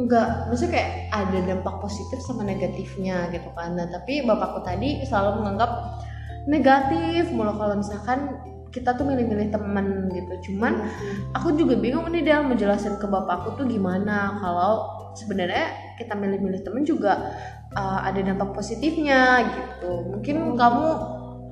[0.00, 3.76] enggak maksudnya kayak ada dampak positif sama negatifnya gitu kan.
[3.76, 6.00] Nah tapi bapakku tadi selalu menganggap
[6.48, 8.40] negatif mulu kalau misalkan
[8.76, 10.52] kita tuh milih-milih temen gitu.
[10.52, 10.84] Cuman
[11.32, 14.36] aku juga bingung nih dia menjelaskan ke bapakku tuh gimana.
[14.36, 14.72] Kalau
[15.16, 17.32] sebenarnya kita milih-milih temen juga
[17.72, 20.12] uh, ada dampak positifnya gitu.
[20.12, 20.88] Mungkin kamu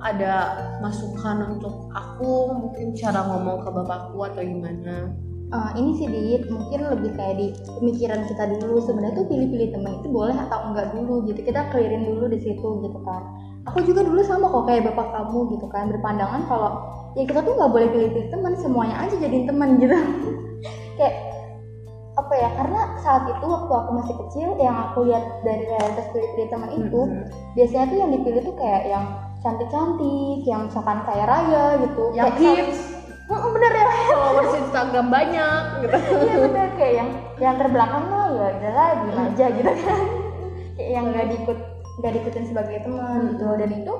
[0.05, 0.33] ada
[0.85, 5.09] masukan untuk aku mungkin cara ngomong ke bapakku atau gimana?
[5.53, 8.85] Uh, ini sih Dit, mungkin lebih kayak di pemikiran kita dulu.
[8.85, 11.41] Sebenarnya tuh pilih-pilih teman itu boleh atau enggak dulu gitu.
[11.41, 15.39] Kita clearin dulu di situ gitu kan aku juga dulu sama kok kayak bapak kamu
[15.57, 16.69] gitu kan berpandangan kalau
[17.17, 19.95] ya kita tuh nggak boleh pilih-pilih teman semuanya aja jadiin teman gitu.
[20.97, 21.15] Kayak
[22.15, 26.47] apa ya karena saat itu waktu aku masih kecil yang aku lihat dari realitas pilih-pilih
[26.47, 27.27] teman itu Mm-hmm.
[27.59, 29.03] biasanya tuh yang dipilih tuh kayak yang
[29.43, 32.79] cantik-cantik yang misalkan kayak raya gitu yang kayak hits.
[33.25, 33.85] Oh, bener ya.
[34.13, 35.97] Followers Instagram banyak gitu.
[36.29, 37.09] Iya bener kayak yang
[37.41, 40.01] yang terbelakang mah ya udahlah diem aja gitu kan.
[40.75, 41.59] Kayak yang nggak diikut
[41.99, 43.45] nggak diikutin sebagai teman gitu.
[43.55, 43.93] Dan itu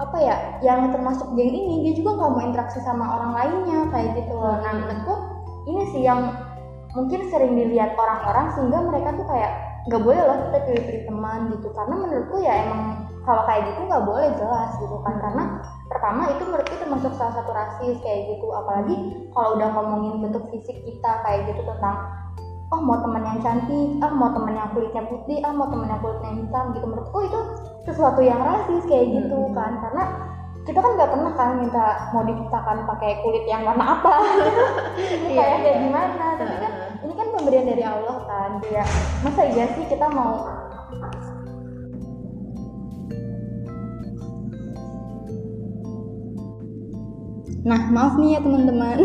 [0.00, 4.10] apa ya yang termasuk geng ini dia juga nggak mau interaksi sama orang lainnya kayak
[4.16, 4.56] gitu loh.
[4.60, 5.14] Nah menurutku
[5.68, 6.32] ini sih yang
[6.96, 9.52] mungkin sering dilihat orang-orang sehingga mereka tuh kayak
[9.88, 11.68] nggak boleh loh kita pilih-pilih teman gitu.
[11.76, 12.82] Karena menurutku ya emang
[13.28, 15.14] kalau kayak gitu nggak boleh jelas gitu kan.
[15.20, 15.44] Karena
[15.92, 18.46] pertama itu menurutku termasuk salah satu rasis kayak gitu.
[18.56, 18.96] Apalagi
[19.36, 21.96] kalau udah ngomongin bentuk fisik kita kayak gitu tentang
[22.70, 25.98] oh mau temen yang cantik ah mau temen yang kulitnya putih ah mau temen yang
[25.98, 26.86] kulitnya hitam gitu.
[26.86, 27.40] Menurutku itu
[27.84, 29.54] sesuatu yang rasis kayak gitu Hmm.
[29.54, 29.72] kan.
[29.82, 30.04] Karena
[30.60, 34.12] kita kan nggak pernah kan minta mau diciptakan pakai kulit yang warna apa.
[35.00, 35.84] Ini Iya, kayak kayak iya.
[35.88, 36.26] gimana?
[36.36, 38.50] Tapi kan ini kan pemberian dari Allah kan.
[38.68, 38.84] Ya
[39.24, 40.46] masa iya sih kita mau
[47.60, 48.96] Nah, maaf nih ya teman-teman.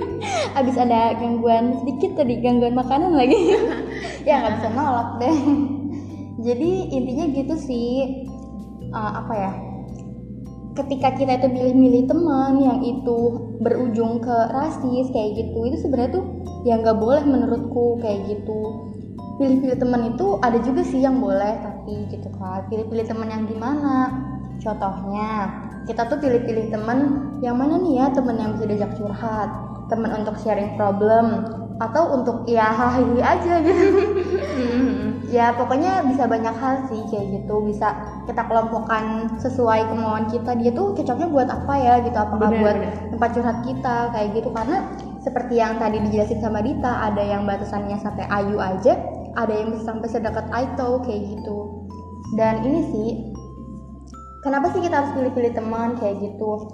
[0.60, 3.56] Abis ada gangguan sedikit tadi, gangguan makanan lagi.
[4.28, 5.38] ya nggak bisa nolak deh.
[6.44, 8.28] Jadi intinya gitu sih.
[8.92, 9.52] Uh, apa ya?
[10.74, 16.24] Ketika kita itu milih-milih teman yang itu berujung ke rasis kayak gitu, itu sebenarnya tuh
[16.66, 18.92] ya nggak boleh menurutku kayak gitu.
[19.40, 22.68] Pilih-pilih teman itu ada juga sih yang boleh, tapi gitu kan.
[22.68, 24.12] Pilih-pilih teman yang gimana?
[24.62, 25.30] Contohnya,
[25.84, 26.98] kita tuh pilih-pilih temen
[27.44, 29.48] yang mana nih ya temen yang bisa diajak curhat
[29.88, 31.44] temen untuk sharing problem
[31.76, 33.84] atau untuk ya hahihi aja gitu.
[35.34, 37.58] Ya pokoknya bisa banyak hal sih kayak gitu.
[37.66, 37.90] Bisa
[38.22, 40.54] kita kelompokkan sesuai kemauan kita.
[40.54, 42.14] Dia tuh cocoknya buat apa ya gitu?
[42.14, 42.94] Apakah Bener, buat bener.
[43.10, 43.96] tempat curhat kita?
[44.14, 44.48] Kayak gitu.
[44.54, 44.94] Karena
[45.26, 48.94] seperti yang tadi dijelasin sama Dita ada yang batasannya sampai Ayu aja
[49.34, 51.88] ada yang bisa sampai sedekat Aito kayak gitu.
[52.38, 53.08] Dan ini sih
[54.44, 56.68] kenapa sih kita harus pilih-pilih teman kayak gitu?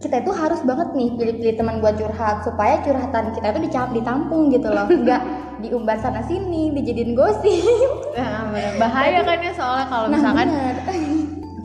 [0.00, 4.48] Kita itu harus banget nih pilih-pilih teman buat curhat supaya curhatan kita itu dicap ditampung
[4.48, 4.88] gitu loh.
[5.04, 5.22] Nggak
[5.60, 7.62] diumbar sana sini dijadiin gosip.
[8.16, 8.80] Nah, bener.
[8.80, 10.76] bahaya kan ya soalnya kalau nah misalkan bener.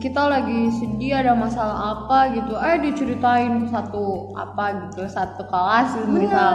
[0.00, 6.10] kita lagi sedih ada masalah apa gitu eh diceritain satu apa gitu satu kelas gitu,
[6.10, 6.52] misal.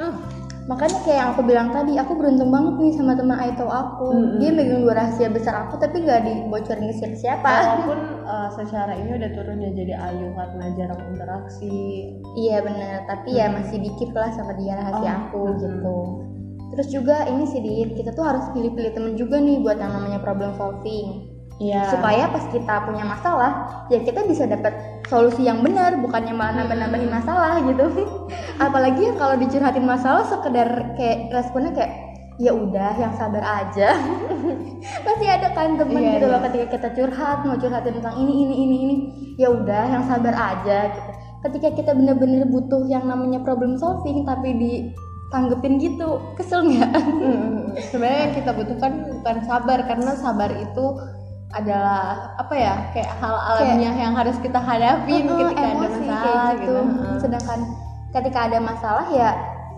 [0.00, 0.14] Huh,
[0.70, 4.14] makanya kayak yang aku bilang tadi aku beruntung banget nih sama teman Aito aku.
[4.14, 4.38] Mm-mm.
[4.38, 7.50] dia megang dua rahasia besar aku tapi nggak dibocorin ke siapa-siapa.
[7.50, 11.78] Walaupun uh, secara ini udah turun ya jadi Ayu karena jarang interaksi.
[12.38, 13.08] Iya bener.
[13.10, 15.60] Tapi ya masih dikit lah sama dia rahasia Oh, aku mm-mm.
[15.66, 15.98] gitu.
[16.72, 20.24] Terus juga ini sih Dit, kita tuh harus pilih-pilih temen juga nih buat yang namanya
[20.24, 21.31] problem solving
[21.62, 21.94] Iya.
[21.94, 24.74] supaya pas kita punya masalah ya kita bisa dapat
[25.06, 27.86] solusi yang benar bukannya malah nambah-nambahin masalah gitu.
[28.66, 31.92] Apalagi kalau dicurhatin masalah sekedar kayak responnya kayak
[32.40, 33.94] ya udah yang sabar aja.
[35.06, 36.46] Pasti ada kan temen Iya, gitu loh iya.
[36.50, 38.96] ketika kita curhat mau curhatin tentang ini ini ini ini.
[39.38, 41.10] Ya udah yang sabar aja gitu.
[41.42, 46.90] Ketika kita bener-bener butuh yang namanya problem solving tapi ditanggepin gitu kesel nggak?
[46.94, 50.86] Mm, sebenarnya yang kita butuhkan bukan sabar karena sabar itu
[51.52, 56.22] adalah apa ya kayak hal alamiah yang harus kita hadapin Heeh, ketika ada emosi masalah
[56.24, 56.74] kayak gitu.
[56.74, 57.16] Heeh.
[57.20, 57.58] sedangkan
[58.10, 59.30] ketika ada masalah ya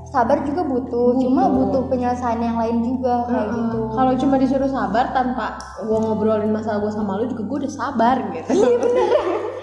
[0.04, 1.90] sabar juga butuh, cuma Butuh.
[1.90, 6.92] penyelesaian yang lain juga kayak gitu Kalau cuma disuruh sabar tanpa gua ngobrolin masalah gua
[6.92, 8.50] sama lu juga gua udah sabar gitu.
[8.54, 9.08] Iya bener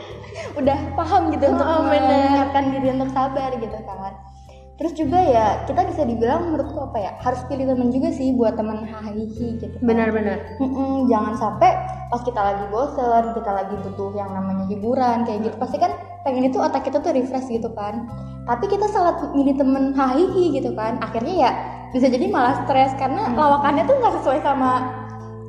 [0.59, 2.27] udah paham gitu untuk Oh, bener.
[2.27, 4.13] menyiapkan diri untuk sabar gitu kan
[4.81, 8.57] terus juga ya kita bisa dibilang menurutku apa ya harus pilih teman juga sih buat
[8.57, 9.85] teman hahihi gitu kan.
[9.85, 10.57] Benar-benar.
[10.57, 11.69] Mm-mm, jangan sampai
[12.09, 15.93] pas kita lagi bosen kita lagi butuh yang namanya hiburan kayak gitu pasti kan
[16.25, 18.09] pengen itu otak kita tuh refresh gitu kan
[18.49, 21.51] tapi kita salah milih temen hahihi gitu kan akhirnya ya
[21.95, 24.91] bisa jadi malah stres karena lawakannya tuh nggak sesuai sama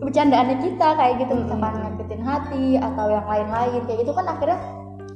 [0.02, 4.58] bercandaannya kita kayak gitu misalkan nyakitin hati atau yang lain-lain kayak gitu kan akhirnya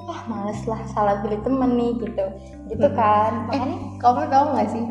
[0.07, 2.25] ah males lah salah pilih temen nih gitu
[2.71, 4.85] gitu kan Eh, makanya kamu tahu nggak sih?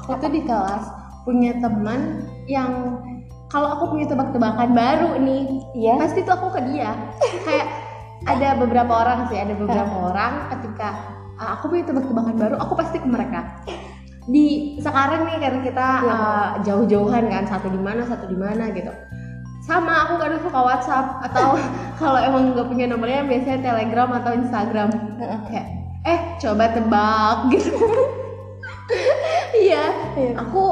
[0.00, 0.84] Aku tuh di kelas
[1.24, 3.00] punya teman yang
[3.48, 6.90] kalau aku punya tebak-tebakan baru nih, iya pasti tuh aku ke dia.
[7.46, 7.68] Kayak
[8.26, 10.88] ada beberapa orang sih, ada beberapa orang ketika
[11.38, 13.62] ah, aku punya tebak-tebakan baru, aku pasti ke mereka.
[14.24, 18.90] Di sekarang nih karena kita ah, jauh-jauhan kan, satu di mana, satu di mana gitu.
[19.64, 21.56] Sama aku kadang suka WhatsApp atau
[22.00, 24.88] kalau emang nggak punya nomornya biasanya Telegram atau Instagram.
[25.48, 25.66] Kayak
[26.04, 27.72] eh coba tebak gitu.
[29.56, 29.84] Iya,
[30.20, 30.36] Iya.
[30.36, 30.62] aku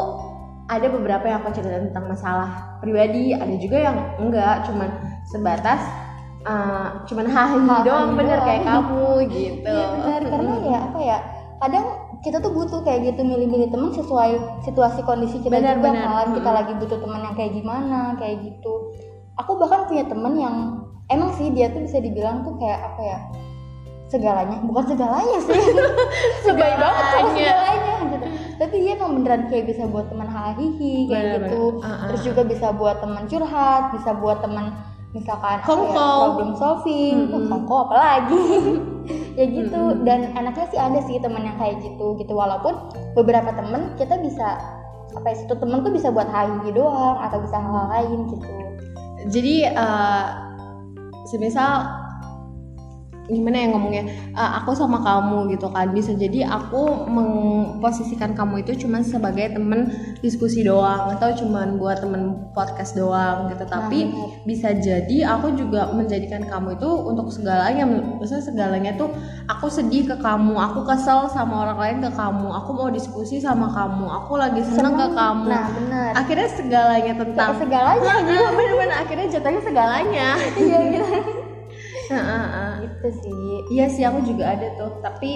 [0.68, 4.92] ada beberapa yang aku cerita tentang masalah pribadi, ada juga yang enggak, cuman
[5.24, 5.80] sebatas
[6.44, 9.72] uh, cuman Hahi doang bener kayak kamu gitu.
[9.72, 11.18] Iya benar karena ya apa ya
[11.62, 11.86] kadang
[12.22, 16.06] kita tuh butuh kayak gitu milih-milih teman sesuai situasi kondisi kita Benar, juga benar.
[16.06, 16.58] kan kita Mm-mm.
[16.62, 18.72] lagi butuh teman yang kayak gimana kayak gitu
[19.34, 20.56] aku bahkan punya temen yang
[21.10, 23.18] emang sih dia tuh bisa dibilang tuh kayak apa ya
[24.06, 25.56] segalanya bukan segalanya sih
[26.46, 27.94] sebaik banget kalau Segalanya.
[28.06, 28.26] gitu
[28.60, 31.82] tapi dia emang beneran kayak bisa buat teman hahihi kayak Benar, gitu benar.
[31.82, 32.06] Ah, ah.
[32.12, 34.66] terus juga bisa buat teman curhat bisa buat teman
[35.12, 35.92] misalkan apa Kongko.
[35.92, 37.48] problem solving Mm-mm.
[37.52, 38.42] kongko apalagi
[39.38, 42.72] ya gitu dan enaknya sih ada sih teman yang kayak gitu gitu walaupun
[43.12, 44.56] beberapa temen kita bisa
[45.12, 48.48] apa ya satu temen tuh bisa buat hahi doang atau bisa hal-hal lain gitu
[49.22, 50.26] Jadi uh,
[51.30, 52.01] semisal
[53.30, 55.92] gimana ya ngomongnya Uh, aku sama kamu gitu kan.
[55.92, 59.92] Bisa jadi aku memposisikan kamu itu cuma sebagai temen
[60.24, 63.68] diskusi doang atau cuman buat temen podcast doang gitu.
[63.68, 64.40] Tapi benar.
[64.48, 67.84] bisa jadi aku juga menjadikan kamu itu untuk segalanya.
[67.84, 69.12] Maksudnya segalanya tuh
[69.52, 73.68] aku sedih ke kamu aku kesel sama orang lain ke kamu aku mau diskusi sama
[73.68, 75.48] kamu aku lagi seneng ke kamu.
[75.50, 78.14] Nah benar akhirnya segalanya tentang kayak segalanya.
[78.56, 80.28] Bener-bener akhirnya jatuhnya segalanya.
[80.56, 81.06] Iya gitu
[82.12, 82.70] Heeh.
[82.84, 83.44] gitu sih.
[83.72, 85.00] Iya sih aku juga ada tuh.
[85.00, 85.30] Tapi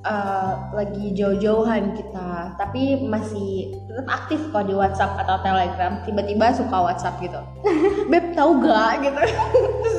[0.00, 2.56] eh, lagi jauh-jauhan kita.
[2.56, 6.00] Tapi masih tetap aktif kok di WhatsApp atau Telegram.
[6.06, 7.40] Tiba-tiba suka WhatsApp gitu.
[8.10, 9.04] Beb tahu gak?
[9.04, 9.20] Gitu.
[9.20, 9.98] Terus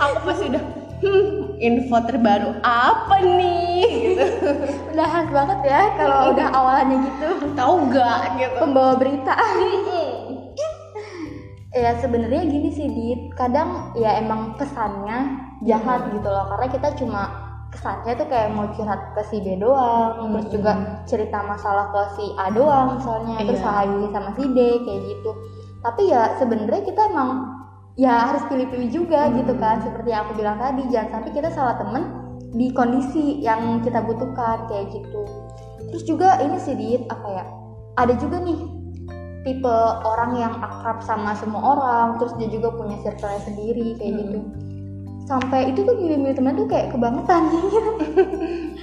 [0.00, 0.64] aku pasti udah
[1.02, 3.84] hmm, info terbaru apa nih?
[4.16, 4.26] Gitu.
[4.92, 7.28] Udah khas banget ya kalau udah awalannya gitu.
[7.52, 8.20] Tahu gak?
[8.40, 8.56] Gitu.
[8.56, 9.34] Pembawa berita
[11.72, 13.20] ya sebenarnya gini sih dit.
[13.36, 16.48] Kadang ya emang kesannya jahat gitu loh.
[16.52, 17.22] Karena kita cuma
[17.72, 20.72] kesannya tuh kayak mau curhat ke si B doang terus juga
[21.08, 23.72] cerita masalah ke si A doang misalnya terus Iya.
[23.72, 25.30] hahi sama si D kayak gitu.
[25.80, 27.30] Tapi ya sebenarnya kita emang
[27.96, 29.80] ya harus pilih-pilih juga gitu kan.
[29.80, 32.04] Seperti yang aku bilang tadi jangan sampai kita salah temen
[32.52, 35.24] di kondisi yang kita butuhkan kayak gitu.
[35.88, 37.44] Terus juga ini sih dit apa ya
[37.96, 38.60] ada juga nih
[39.42, 39.76] tipe
[40.06, 44.38] orang yang akrab sama semua orang terus dia juga punya circle sendiri kayak gitu.
[45.26, 47.42] Sampai itu tuh milih-milih teman tuh kayak kebangetan.
[47.50, 47.82] Gitu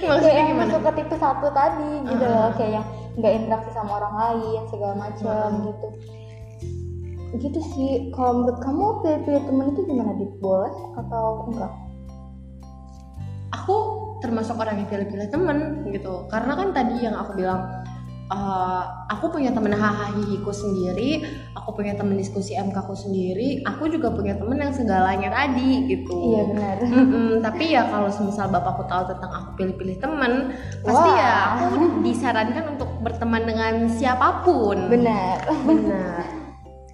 [0.00, 0.68] kayak maksudnya yang gimana?
[0.68, 2.36] masuk ke tipe satu tadi gitu Uh-uh.
[2.36, 2.86] loh kayak yang
[3.20, 5.66] nggak interaksi sama orang lain segala macam Uh-uh.
[5.68, 5.88] gitu.
[7.40, 7.90] Gitu sih.
[8.12, 10.32] Kalau menurut kamu pilih-pilih temen itu gimana dit?
[10.42, 11.72] Boleh atau enggak?
[13.54, 13.76] Aku
[14.20, 16.28] termasuk orang yang pilih-pilih temen gitu.
[16.28, 17.79] Karena kan tadi yang aku bilang
[18.30, 20.14] eh, aku punya temen hahaha
[20.50, 21.22] sendiri
[21.54, 26.14] aku punya temen diskusi MK ku sendiri aku juga punya temen yang segalanya tadi gitu.
[26.14, 26.76] Iya benar.
[26.82, 31.18] Mm-mm, tapi ya kalau semisal bapakku tahu tentang aku pilih-pilih temen pasti Wah.
[31.18, 34.90] ya aku disarankan untuk berteman dengan siapa pun.
[34.90, 35.38] Benar.
[35.66, 36.24] Benar.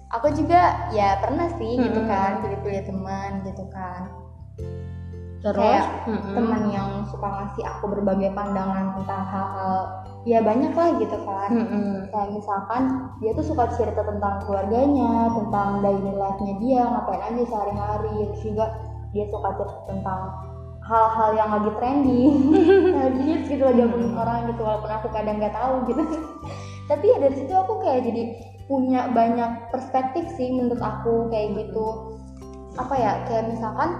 [0.07, 2.07] Aku juga ya pernah sih gitu Mm-mm.
[2.07, 4.07] kan pilih-pilih teman gitu kan.
[5.43, 5.59] Terus?
[5.59, 6.31] Kayak mm-mm.
[6.31, 11.49] teman yang suka ngasih aku berbagai pandangan tentang hal-hal ya banyak lah gitu kan.
[11.55, 12.11] Mm-mm.
[12.11, 18.27] kayak misalkan dia tuh suka cerita tentang keluarganya tentang daily life-nya dia ngapain aja sehari-hari.
[18.35, 18.65] Terus juga
[19.15, 20.21] dia suka cerita tentang
[20.87, 22.35] hal-hal yang lagi trending
[22.95, 26.03] yang lagi hits gitu loh diomongin orang gitu walaupun aku kadang nggak tahu gitu.
[26.91, 28.23] Tapi ya dari situ aku kayak jadi
[28.67, 32.19] punya banyak perspektif sih menurut aku kayak gitu.
[32.75, 33.95] Apa ya kayak misalkan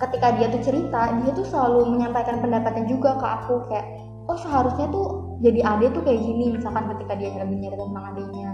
[0.00, 4.86] ketika dia tuh cerita dia tuh selalu menyampaikan pendapatnya juga ke aku kayak oh seharusnya
[4.92, 5.06] tuh
[5.40, 8.48] jadi ade tuh kayak gini misalkan ketika dia lagi nyari tentang adenya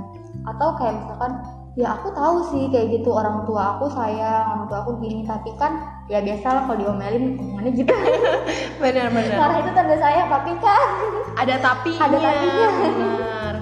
[0.45, 1.33] atau kayak misalkan
[1.75, 5.51] ya aku tahu sih kayak gitu orang tua aku sayang orang tua aku gini tapi
[5.59, 7.91] kan ya biasa lah kalau diomelin omongannya gitu
[8.83, 9.35] Benar-benar.
[9.35, 10.89] marah itu tanda sayang tapi kan
[11.35, 11.91] Ada tapi.
[11.99, 12.69] Ada tapinya.
[12.79, 13.55] Benar.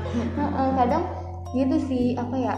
[0.77, 1.05] Kadang
[1.57, 2.55] gitu sih apa ya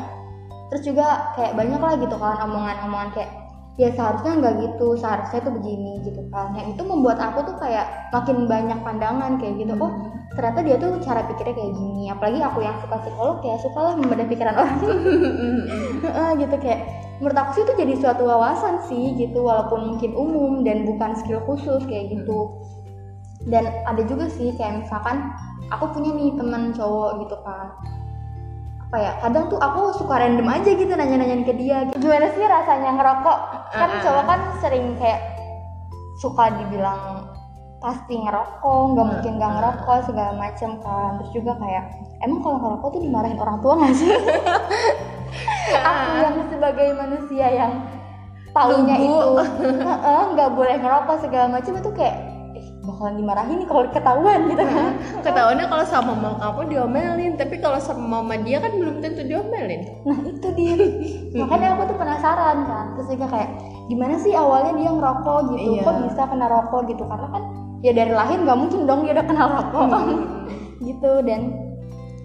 [0.70, 3.30] terus juga kayak banyak lah gitu kan omongan-omongan kayak
[3.74, 4.88] ya seharusnya nggak gitu.
[4.98, 6.54] Seharusnya tuh begini gitu kan.
[6.54, 9.74] Yang itu membuat aku tuh kayak makin banyak pandangan kayak gitu.
[9.78, 9.92] Oh
[10.34, 12.04] ternyata dia tuh cara pikirnya kayak gini.
[12.10, 14.78] Apalagi aku yang suka psikolog ya suka lah membedah pikiran orang.
[16.04, 16.56] Heeh, gitu.
[16.58, 16.80] Kayak
[17.22, 19.42] menurut aku sih itu jadi suatu wawasan sih gitu.
[19.42, 22.54] Walaupun mungkin umum dan bukan skill khusus kayak gitu.
[23.44, 25.28] Dan ada juga sih kayak misalkan
[25.68, 27.93] aku punya nih teman cowok gitu kan
[28.94, 32.94] apa ya kadang tuh aku suka random aja gitu nanya-nanyain ke dia gimana sih rasanya
[32.94, 33.38] ngerokok?
[33.74, 34.02] Kan Uh-uh.
[34.06, 35.18] cowok kan sering kayak
[36.22, 37.26] suka dibilang
[37.82, 41.18] pasti ngerokok nggak mungkin nggak ngerokok segala macem kan.
[41.18, 41.84] Terus juga kayak
[42.22, 44.14] emang kalau ngerokok tuh dimarahin orang tua nggak sih?
[45.90, 47.72] Aku yang sebagai manusia yang
[48.54, 49.30] taunya itu
[49.90, 52.14] "Heeh, nggak boleh ngerokok segala macam itu kayak
[52.84, 54.92] bakalan dimarahin nih kalau ketahuan gitu kan.
[55.26, 59.82] Ketahuannya kalau sama mama kamu diomelin, tapi kalau sama mama dia kan belum tentu diomelin.
[60.04, 60.74] nah itu dia.
[61.40, 62.86] Makanya aku tuh penasaran kan.
[62.96, 63.50] Terus juga kayak
[63.88, 65.68] gimana sih awalnya dia ngerokok gitu?
[65.80, 65.82] Iya.
[65.82, 67.02] kok bisa kena rokok gitu?
[67.08, 67.42] Karena kan
[67.80, 69.88] ya dari lahir nggak mungkin dong dia udah kenal rokok.
[70.84, 71.12] Gitu.
[71.24, 71.40] Dan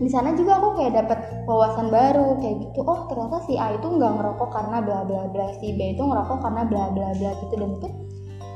[0.04, 3.84] di sana juga aku kayak dapat wawasan baru kayak gitu oh ternyata si A itu
[3.84, 7.56] nggak ngerokok karena bla bla bla si B itu ngerokok karena bla bla bla gitu.
[7.56, 7.88] Dan itu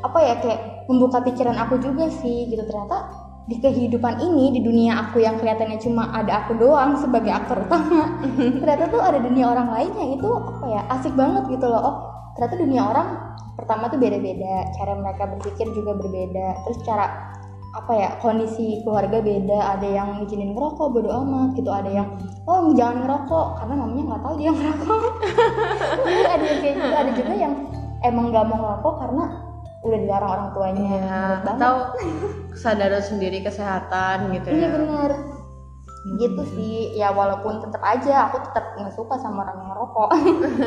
[0.03, 0.59] apa ya kayak
[0.91, 2.63] membuka pikiran aku juga sih gitu.
[2.67, 7.67] Ternyata di kehidupan ini di dunia aku yang kelihatannya cuma ada aku doang sebagai aktor
[7.67, 8.23] utama
[8.63, 11.81] ternyata tuh ada dunia orang lain yang itu apa ya asik banget gitu loh.
[11.83, 11.95] Oh
[12.35, 13.07] ternyata dunia orang
[13.59, 17.35] pertama tuh beda-beda cara mereka berpikir juga berbeda terus cara
[17.73, 19.59] apa ya kondisi keluarga beda.
[19.75, 21.67] Ada yang ngizinin ngerokok bodo amat gitu.
[21.73, 22.07] Ada yang
[22.47, 25.03] oh jangan ngerokok karena mamanya nggak tahu dia ngerokok.
[26.37, 26.95] Ada yang kayak gitu.
[26.95, 27.53] Ada juga yang
[28.05, 29.23] emang nggak mau ngerokok karena
[29.84, 30.84] udah dilarang orang tuanya.
[30.88, 31.74] Iya, atau
[32.56, 34.69] kesadaran sendiri kesehatan gitu iya ya.
[34.80, 35.12] bener.
[36.19, 36.76] Gitu sih.
[36.96, 40.10] Ya walaupun tetap aja aku tetap nggak suka sama orang yang ngerokok.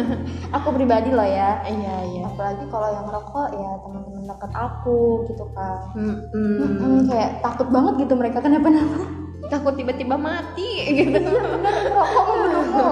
[0.61, 1.61] Aku pribadi loh ya.
[1.65, 2.23] Iya, iya.
[2.29, 6.53] apalagi kalau yang ngerokok ya teman-teman dekat aku gitu kan Mm-mm.
[6.61, 8.39] Mm-mm, kayak takut banget gitu mereka.
[8.45, 9.01] Kenapa-napa?
[9.49, 11.17] Takut tiba-tiba mati gitu.
[11.21, 11.65] bener.
[11.93, 12.89] Ngerokok membunuhmu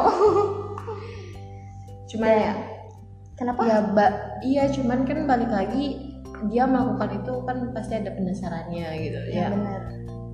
[2.15, 2.53] Cuman ya,
[3.35, 3.61] kenapa?
[3.67, 4.13] ya mbak,
[4.47, 6.14] iya cuman kan balik lagi
[6.51, 9.49] dia melakukan itu kan pasti ada penasarannya gitu ya ya.
[9.53, 9.83] bener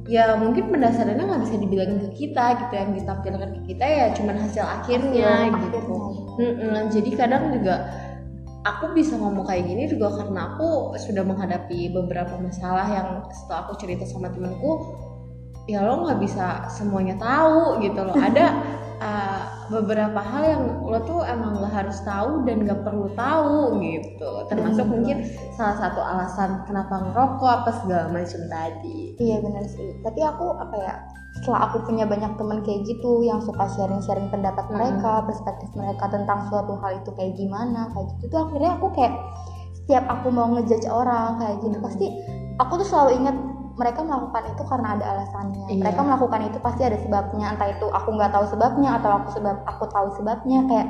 [0.08, 4.42] Ya mungkin penasarannya nggak bisa dibilangin ke kita gitu yang ditampilkan ke kita ya cuman
[4.42, 5.78] hasil akhirnya Hasil gitu.
[5.78, 6.34] akhirnya.
[6.40, 7.74] Mm-mm, jadi kadang juga
[8.66, 13.72] aku bisa ngomong kayak gini juga karena aku sudah menghadapi beberapa masalah yang setelah aku
[13.78, 14.82] cerita sama temanku
[15.68, 18.46] ya lo nggak bisa semuanya tahu gitu loh ada
[19.00, 19.42] uh,
[19.74, 24.82] beberapa hal yang lo tuh emang nggak harus tahu dan nggak perlu tahu gitu termasuk
[24.88, 24.92] Bener.
[24.98, 25.18] mungkin
[25.54, 30.00] salah satu alasan kenapa ngerokok apa segala macam tadi Iya benar sih.
[30.00, 30.94] Tapi aku apa ya?
[31.36, 34.80] Setelah aku punya banyak teman kayak gitu yang suka sharing-sharing pendapat Hmm.
[34.80, 39.12] mereka, perspektif mereka tentang suatu hal itu kayak gimana, kayak gitu tuh akhirnya aku kayak
[39.76, 41.84] setiap aku mau ngejudge orang kayak gitu Hmm.
[41.84, 42.06] pasti
[42.56, 43.36] aku tuh selalu ingat
[43.80, 45.66] mereka melakukan itu karena ada alasannya.
[45.72, 45.80] Iya.
[45.80, 47.56] Mereka melakukan itu pasti ada sebabnya.
[47.56, 50.88] Entah itu aku nggak tahu sebabnya atau aku sebab aku tahu sebabnya kayak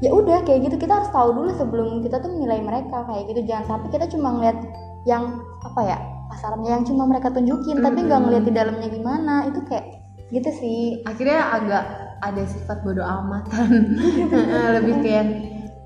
[0.00, 0.80] ya udah kayak gitu.
[0.80, 3.44] Kita harus tahu dulu sebelum kita tuh menilai mereka kayak gitu.
[3.44, 4.56] Jangan sampai kita cuma ngeliat
[5.04, 5.98] yang apa ya
[6.32, 9.34] pasarannya yang cuma mereka tunjukin tapi nggak ngeliat di dalamnya gimana.
[9.52, 10.00] Itu kayak
[10.32, 10.80] gitu sih.
[11.04, 11.84] Akhirnya agak
[12.24, 14.00] ada sifat bodoh amatan.
[14.80, 15.26] Lebih kayak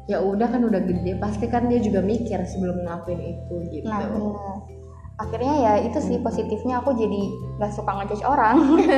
[0.07, 3.87] ya udah kan udah gede pasti kan dia juga mikir sebelum ngelakuin itu gitu.
[3.91, 4.82] Nah bener
[5.23, 7.23] akhirnya ya itu sih positifnya aku jadi
[7.63, 8.57] nggak suka ngejudge orang.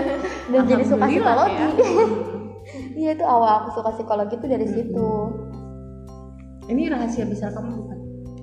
[0.53, 1.61] Dan jadi suka Alhamdulillah psikologi.
[1.61, 1.68] Ya.
[3.01, 5.11] iya itu awal aku suka psikologi itu dari situ.
[6.64, 7.99] Ini rahasia besar kamu bukan?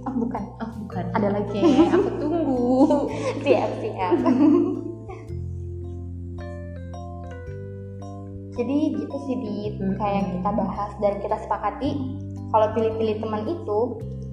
[0.06, 0.44] Oh bukan.
[0.62, 1.06] Oh bukan.
[1.18, 1.62] Ada lagi.
[1.90, 2.86] Aku tunggu.
[3.46, 4.14] Siap siap.
[8.52, 9.98] Jadi gitu sih di Hmm.
[9.98, 11.98] kayak kita bahas dan kita sepakati
[12.52, 13.80] kalau pilih-pilih teman itu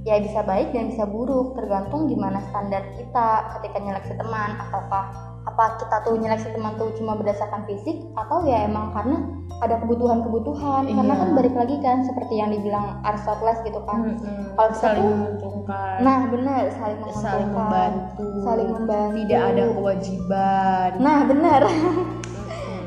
[0.08, 3.28] ya bisa baik dan bisa buruk tergantung gimana standar kita
[3.60, 4.56] ketika nyeleksi teman.
[4.56, 5.04] Ataukah
[5.44, 9.20] apa kita tuh nyeleksi teman tuh cuma berdasarkan fisik atau ya emang karena
[9.60, 10.88] ada kebutuhan-kebutuhan?
[10.88, 11.20] Karena Iya.
[11.20, 14.16] kan balik lagi kan seperti yang dibilang Aristoteles gitu kan.
[14.16, 14.56] Mm-mm.
[14.56, 15.96] Kalau kita saling tuh- menguntungkan.
[16.00, 17.28] Nah benar saling menguntungkan.
[17.28, 18.24] saling membantu.
[18.40, 19.16] Saling membantu.
[19.20, 20.90] Tidak ada kewajiban.
[21.04, 21.60] Nah benar.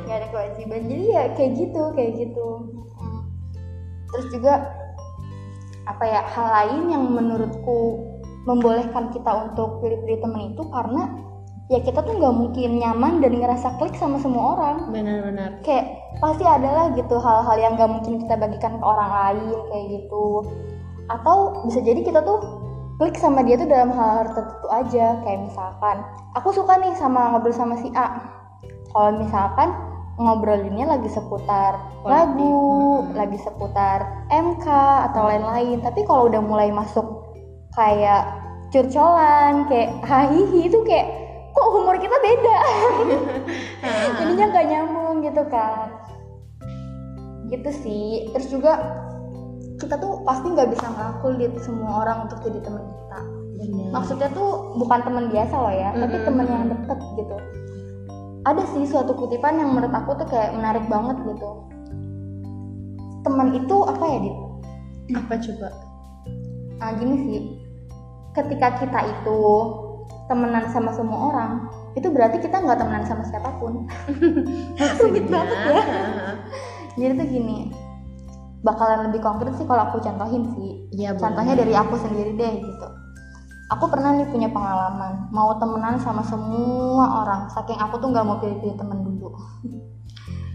[0.01, 0.79] Nggak ada kewajiban.
[0.89, 2.47] Jadi ya kayak gitu kayak gitu.
[4.11, 4.53] Terus juga
[5.91, 8.07] apa ya hal lain yang menurutku
[8.47, 11.11] membolehkan kita untuk pilih-pilih temen itu karena
[11.71, 14.91] ya kita tuh nggak mungkin nyaman dan ngerasa klik sama semua orang.
[14.91, 15.63] Benar-benar.
[15.63, 20.25] Kayak pasti adalah gitu hal-hal yang nggak mungkin kita bagikan ke orang lain kayak gitu.
[21.07, 22.39] Atau bisa jadi kita tuh
[22.99, 25.05] klik sama dia tuh dalam hal tertentu aja.
[25.23, 25.97] Kayak misalkan
[26.35, 28.19] aku suka nih sama ngobrol sama si A.
[28.91, 32.09] Kalau misalkan ngobrolinnya lagi seputar Politik.
[32.09, 32.55] lagu
[33.01, 33.13] Hmm.
[33.15, 34.67] lagi seputar MK
[35.11, 37.05] atau lain-lain tapi kalau udah mulai masuk
[37.75, 38.27] kayak
[38.71, 41.07] curcolan kayak hahihi itu kayak
[41.51, 42.57] kok humor kita beda
[44.19, 45.87] jadinya nggak nyambung gitu kan
[47.51, 48.79] gitu sih terus juga
[49.75, 53.19] kita tuh pasti nggak bisa ngakulit semua orang untuk jadi teman kita
[53.61, 53.89] Benar.
[53.91, 56.27] maksudnya tuh bukan teman biasa loh ya tapi Mm-mm.
[56.31, 57.35] teman yang deket gitu
[58.41, 61.49] ada sih suatu kutipan yang menurut aku tuh kayak menarik banget gitu.
[63.21, 64.37] Teman itu apa ya dit?
[65.13, 65.69] Apa coba?
[66.81, 67.41] Nah gini sih.
[68.33, 69.41] Ketika kita itu
[70.25, 71.51] temenan sama semua orang
[71.93, 73.85] itu berarti kita nggak temenan sama siapa pun.
[75.05, 75.81] Rumit banget ya.
[76.99, 77.71] jadi tuh gini
[78.61, 80.71] bakalan lebih konkret sih kalau aku contohin sih.
[80.97, 83.00] Iya, contohnya dari aku sendiri deh gitu
[83.71, 88.37] aku pernah nih punya pengalaman mau temenan sama semua orang saking aku tuh nggak mau
[88.43, 89.31] pilih-pilih temen dulu.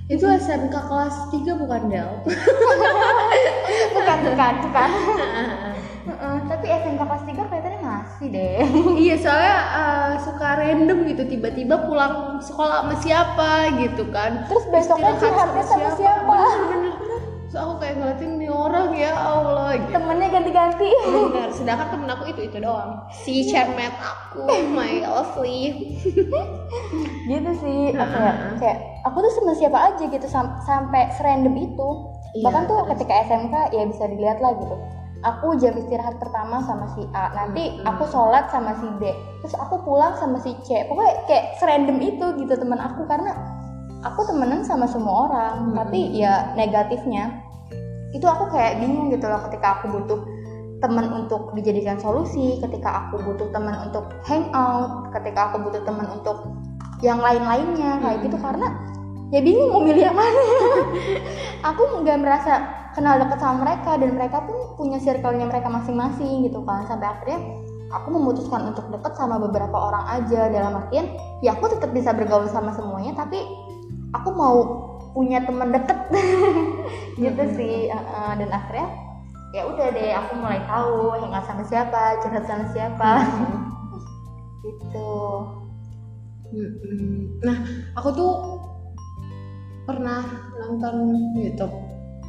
[0.07, 2.07] Itu SMK kelas 3 bukan Del?
[3.97, 4.91] Bukan bukan bukan.
[6.07, 8.63] Heeh, tapi SMK kelas 3 kelihatannya masih deh.
[9.03, 13.51] Iya soalnya eh, suka random gitu tiba-tiba pulang sekolah sama siapa
[13.83, 14.47] gitu kan.
[14.47, 16.37] Terus besoknya curhatnya sama siapa.
[16.39, 16.96] Bener-bener.
[17.57, 19.81] So aku kayak ngeliatin nih orang ya Allah.
[19.81, 19.97] Gitu.
[19.97, 20.91] Temennya ganti-ganti.
[21.09, 23.01] Benar, sedangkan temen aku itu itu doang.
[23.09, 24.45] Si cermet aku
[24.77, 25.97] my lovely
[27.27, 28.79] gitu sih apa ya kayak
[29.09, 31.89] aku tuh sama siapa aja gitu sam- sampai serandom itu.
[32.37, 32.89] Iya, bahkan tuh terus?
[32.93, 34.77] ketika SMK ya bisa dilihat lah gitu.
[35.25, 37.89] Aku jam istirahat pertama sama si A nanti Mm-mm.
[37.89, 39.09] aku sholat sama si B.
[39.41, 40.85] Terus aku pulang sama si C.
[40.93, 43.33] Pokoknya kayak serandom itu gitu teman aku karena
[44.05, 45.73] aku temenan sama semua orang.
[45.73, 45.77] Mm-mm.
[45.81, 47.46] tapi ya negatifnya
[48.17, 50.21] itu aku kayak bingung gitu loh ketika aku butuh
[50.81, 56.57] teman untuk dijadikan solusi ketika aku butuh teman untuk hangout ketika aku butuh teman untuk
[57.05, 58.37] yang lain-lainnya kayak gitu.
[58.41, 58.69] Karena
[59.35, 60.43] ya bingung mau milih yang mana.
[61.73, 62.53] Aku nggak merasa
[62.95, 66.87] kenal dekat sama mereka dan mereka pun punya circle-nya mereka masing-masing gitu kan.
[66.89, 67.39] Sampai akhirnya
[67.93, 70.49] aku memutuskan untuk deket sama beberapa orang aja.
[70.49, 71.11] Dalam artian
[71.45, 73.43] ya aku tetap bisa bergaul sama semuanya tapi
[74.15, 74.57] aku mau
[75.17, 75.97] punya teman deket
[77.25, 77.53] gitu Mhm.
[77.57, 78.89] sih uh, uh, dan akhirnya
[79.51, 83.11] ya udah deh aku mulai tahu hangout sama siapa curhat sama siapa
[84.61, 85.17] gitu
[86.47, 87.43] Mm-mm.
[87.43, 87.59] Nah,
[87.99, 88.33] aku tuh
[89.83, 90.23] pernah
[90.57, 91.75] nonton YouTube.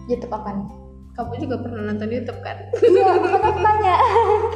[0.10, 0.68] YouTube apa nih?
[1.14, 2.58] Kamu juga pernah nonton YouTube kan?
[2.82, 3.96] Iya, aku tanya.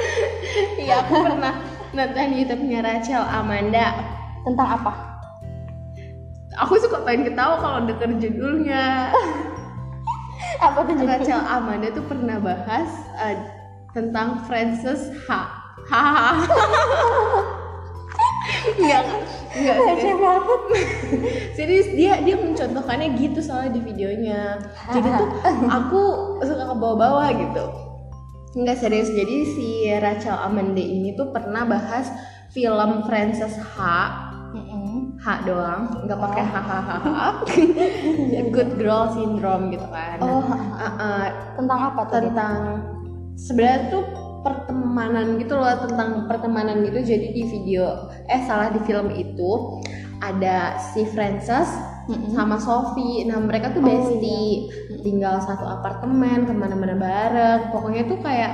[0.82, 1.54] Iya, aku pernah
[1.94, 3.94] nonton YouTube-nya Rachel Amanda.
[4.42, 5.11] Tentang apa?
[6.62, 9.10] Aku suka pengen ketawa kalau denger judulnya.
[10.66, 11.18] Apa tuh judulnya?
[11.18, 13.38] Rachel Amanda tuh pernah bahas eh,
[13.98, 15.30] tentang Frances H.
[15.90, 16.46] Hahaha.
[18.78, 19.04] Enggak,
[19.58, 20.20] enggak Receh serius.
[20.22, 20.62] banget.
[21.58, 24.62] Serius dia dia mencontohkannya gitu soalnya di videonya.
[24.94, 25.30] Jadi tuh
[25.82, 26.02] aku
[26.46, 27.66] suka ke bawah-bawah gitu.
[28.58, 29.10] Enggak serius.
[29.10, 32.10] Jadi si Rachel Amanda ini tuh pernah bahas
[32.54, 33.78] film Frances H.
[34.52, 35.16] Mm-mm.
[35.16, 36.50] H doang, nggak pakai Oh.
[36.52, 37.28] hahaha.
[38.56, 40.18] Good girl syndrome gitu kan.
[40.20, 41.26] Oh, uh, uh,
[41.56, 42.20] tentang apa tuh?
[42.28, 42.56] Tentang
[43.40, 44.04] sebenarnya tuh
[44.42, 49.82] pertemanan gitu loh tentang pertemanan gitu jadi di video eh salah di film itu
[50.22, 51.70] ada si Frances
[52.34, 54.70] sama Sophie nah mereka tuh Oh, bestie
[55.06, 58.52] tinggal satu apartemen ke mana-mana bareng pokoknya tuh kayak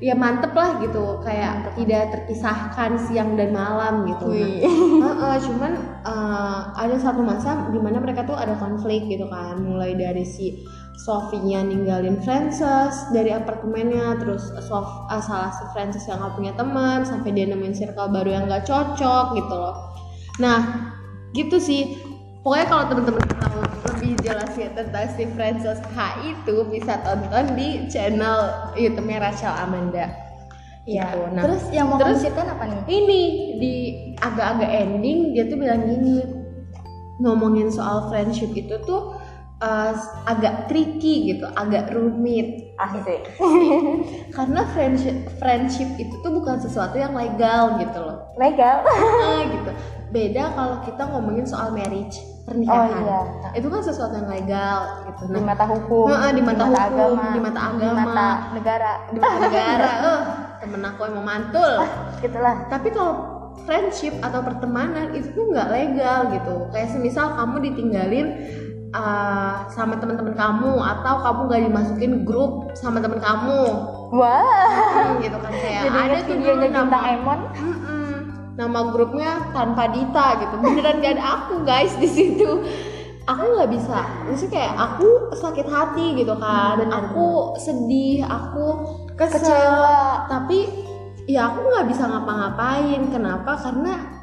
[0.00, 1.20] ya mantep lah gitu.
[1.22, 1.72] Kayak Mantep.
[1.84, 4.26] tidak terpisahkan siang dan malam gitu.
[4.26, 4.60] Nah, Wih.
[5.04, 5.72] Heeh, cuman
[6.02, 9.60] eh, ada satu masa di mana mereka tuh ada konflik gitu kan.
[9.60, 10.64] Mulai dari si
[11.00, 17.08] Sophie-nya ninggalin Frances dari apartemennya terus Sof ah, salah si Frances yang gak punya teman
[17.08, 19.76] sampai dia nemuin circle baru yang gak cocok gitu loh.
[20.40, 20.60] Nah
[21.32, 21.96] gitu sih.
[22.40, 23.69] Pokoknya kalau temen-temen tahu
[24.00, 30.08] lebih jelasnya tentang si Frances H itu bisa tonton di channel YouTube-nya Rachel Amanda
[30.88, 31.04] Iya.
[31.12, 31.36] gitu.
[31.36, 32.80] Nah, terus yang mau terus- ceritain apa nih?
[32.88, 33.22] ini
[33.60, 33.74] di
[34.16, 36.24] agak-agak ending dia tuh bilang gini
[37.20, 39.19] ngomongin soal friendship itu tuh
[39.60, 39.92] uh,
[40.24, 43.28] agak tricky gitu, agak rumit Asik.
[44.36, 48.18] karena friendship friendship itu tuh bukan sesuatu yang legal gitu loh.
[48.36, 48.80] Legal.
[49.20, 49.70] Ah, gitu.
[50.10, 52.90] Beda kalau kita ngomongin soal marriage, Oh pernikahan.
[52.98, 53.20] iya.
[53.54, 55.22] Itu kan sesuatu yang legal gitu.
[55.28, 57.94] Di Nah, mata hukum, Heeh, di mata hukum, agama, di mata di agama.
[57.94, 58.92] mata negara.
[59.06, 60.20] di mata negara, eh
[60.58, 61.72] temen aku emang mantul.
[62.18, 62.66] Gitulah.
[62.66, 63.14] Tapi kalau
[63.62, 66.54] friendship atau pertemanan itu tuh nggak legal gitu.
[66.72, 68.26] Kayak semisal kamu ditinggalin
[68.94, 73.62] uh, sama teman-teman kamu atau kamu nggak dimasukin grup sama teman kamu,
[74.10, 74.42] Wah.
[74.90, 77.40] Hmm, gitu kan kayak Jadi ada tuh dulu nama Emon.
[78.58, 80.54] Nama grupnya tanpa Dita gitu.
[80.60, 82.60] Beneran gak ada aku guys di situ.
[83.24, 88.66] Aku nggak bisa, maksudnya kayak aku sakit hati gitu kan, Bener, aku sedih, aku
[89.14, 90.26] kesel, Kecewa.
[90.26, 90.66] tapi
[91.30, 93.06] ya aku nggak bisa ngapa-ngapain.
[93.06, 93.54] Kenapa?
[93.54, 94.19] Karena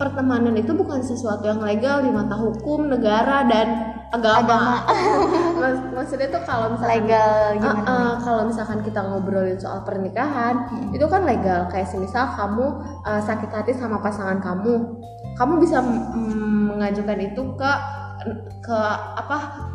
[0.00, 4.80] pertemanan itu bukan sesuatu yang legal di mata hukum negara dan agama.
[5.60, 7.80] Mas- maksudnya tuh kalau misalnya Legal gimana?
[7.84, 10.56] Uh, uh, kalau misalkan kita ngobrolin soal pernikahan
[10.96, 11.68] itu kan legal.
[11.68, 12.66] Kayak semisal kamu
[13.04, 14.98] uh, sakit hati sama pasangan kamu.
[15.36, 17.72] Kamu bisa mm, mengajukan itu ke
[18.64, 18.78] ke
[19.20, 19.68] apa?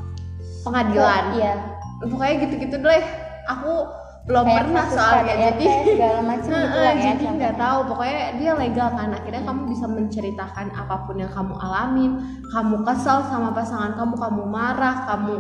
[0.66, 1.38] Pengadilan.
[1.38, 1.54] Iya.
[2.02, 3.06] pokoknya gitu-gitu deh.
[3.46, 3.88] Aku
[4.26, 7.04] belum Kayak pernah soalnya jadi segala macam gitu lah ya.
[7.14, 7.80] jadi nggak tahu.
[7.94, 12.12] Pokoknya dia legal kan akhirnya kamu bisa menceritakan apa pun yang kamu alamin
[12.50, 15.36] kamu kesal sama pasangan kamu kamu marah kamu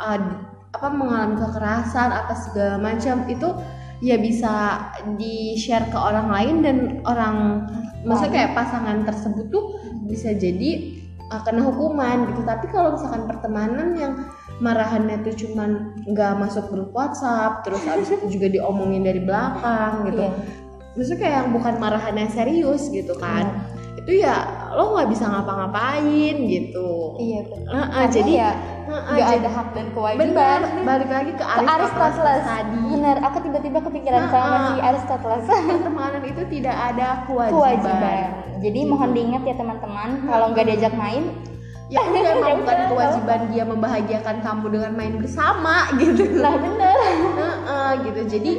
[0.00, 0.20] uh,
[0.72, 3.48] apa mengalami kekerasan apa segala macam itu
[4.00, 4.80] ya bisa
[5.20, 7.68] di share ke orang lain dan orang
[8.08, 9.76] maksudnya kayak pasangan tersebut tuh
[10.08, 12.48] bisa jadi uh, kena hukuman gitu.
[12.48, 14.12] Tapi kalau misalkan pertemanan yang
[14.62, 15.70] marahannya tuh cuman
[16.06, 20.30] nggak masuk grup WhatsApp terus abis itu juga diomongin dari belakang gitu
[20.92, 24.34] maksudnya kayak yang bukan marahan yang serius gitu kan itu ya
[24.72, 27.60] lo nggak bisa ngapa-ngapain gitu Iya betul.
[27.68, 28.50] Heeh, Karena jadi ya
[28.82, 30.60] nggak ada hak dan benar kewajiban.
[30.82, 32.42] balik lagi ke Ke Aristoteles.
[32.42, 35.44] tadi Benar, aku tiba-tiba kepikiran sama Nah, si Aristoteles.
[35.70, 38.24] pertemanan itu tidak ada kewajiban, Kewajiban.
[38.58, 41.22] Jadi mohon diingat ya teman-teman, kalau nggak diajak main,
[41.92, 46.40] ya udah Ya emang bukan kewajiban dia membahagiakan kamu dengan main bersama gitu.
[46.40, 46.96] Nah bener.
[47.36, 48.20] Heeh, gitu.
[48.38, 48.52] Jadi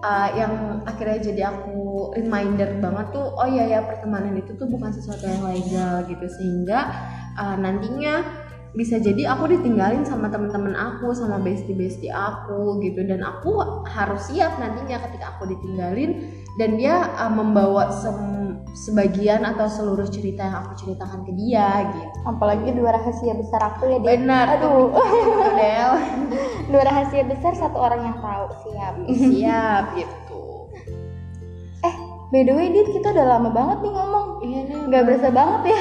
[0.00, 0.52] uh, yang
[0.88, 5.44] akhirnya jadi aku reminder banget tuh oh iya ya pertemanan itu tuh bukan sesuatu yang
[5.44, 6.26] legal gitu.
[6.40, 6.88] Sehingga
[7.36, 8.24] uh, nantinya
[8.72, 13.04] bisa jadi aku ditinggalin sama teman-teman aku sama bestie-bestie aku gitu.
[13.04, 17.86] Dan aku harus siap nantinya ketika aku ditinggalin dan dia uh, membawa
[18.74, 23.86] sebagian atau seluruh cerita yang aku ceritakan ke dia gitu Apalagi dua rahasia besar aku
[23.86, 24.08] ya dia.
[24.12, 24.90] benar Aduh,
[25.54, 25.92] Del
[26.72, 28.94] dua rahasia besar satu orang yang tahu siap.
[29.08, 30.42] siap gitu
[31.78, 31.94] Eh,
[32.28, 34.28] by the way, Dit, kita udah lama banget nih ngomong.
[34.42, 35.80] iya nih Nggak berasa banget ya.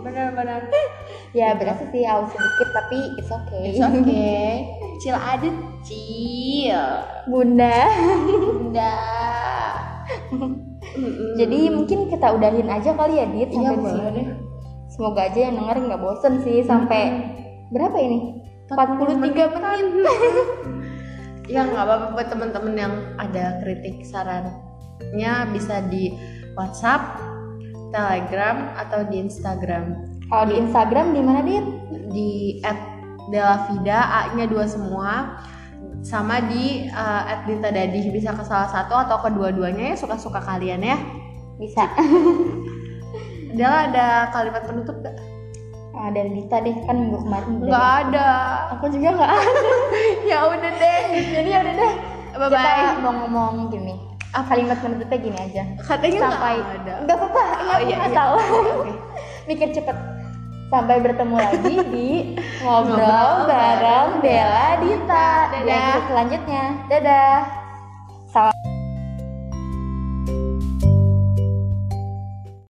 [0.00, 0.60] benar-benar
[1.38, 3.62] ya berasa sih aus sedikit tapi it's okay.
[3.68, 4.48] It's okay.
[4.96, 5.50] Cil aja,
[5.82, 6.82] cil.
[7.28, 7.76] Bunda.
[11.40, 14.22] Jadi mungkin kita udahin aja kali ya, Dit, iya sampai di sini.
[14.86, 17.02] Semoga aja yang denger nggak bosen sih sampai
[17.74, 18.18] berapa ini?
[18.70, 20.06] 43 menit.
[21.46, 26.10] Ya nggak apa-apa buat teman-teman yang ada kritik sarannya bisa di
[26.58, 27.22] WhatsApp,
[27.94, 29.94] Telegram atau di Instagram
[30.26, 31.66] Kalau di Instagram di mana, Dit?
[32.10, 32.58] di
[33.30, 35.38] @delavida A-nya dua semua
[36.06, 40.96] sama di uh, @dintadadih bisa ke salah satu atau kedua-duanya ya suka-suka kalian ya.
[41.58, 41.90] Bisa.
[43.56, 45.16] Dela ada kalimat penutup gak?
[45.96, 48.28] Ah, dari Dita deh kan minggu kemarin Nggak ada.
[48.76, 49.62] Aku juga nggak ada.
[50.30, 51.00] ya udah deh.
[51.34, 51.92] Jadi ya udah deh.
[52.36, 53.02] Bye Kita bye.
[53.02, 53.96] mau ngomong gini.
[54.36, 55.62] Kalimat penutupnya gini aja.
[55.80, 56.94] Katanya Sampai nggak ada.
[57.08, 57.42] nggak apa-apa.
[57.64, 58.08] Oh, iya, iya.
[58.12, 58.36] tahu.
[58.84, 58.92] Oke.
[59.48, 59.96] Mikir cepet.
[60.66, 62.10] Sampai bertemu lagi di
[62.66, 65.78] ngobrol bareng Bella Dita di Dadah.
[65.78, 66.64] episode selanjutnya.
[66.90, 67.65] Dadah.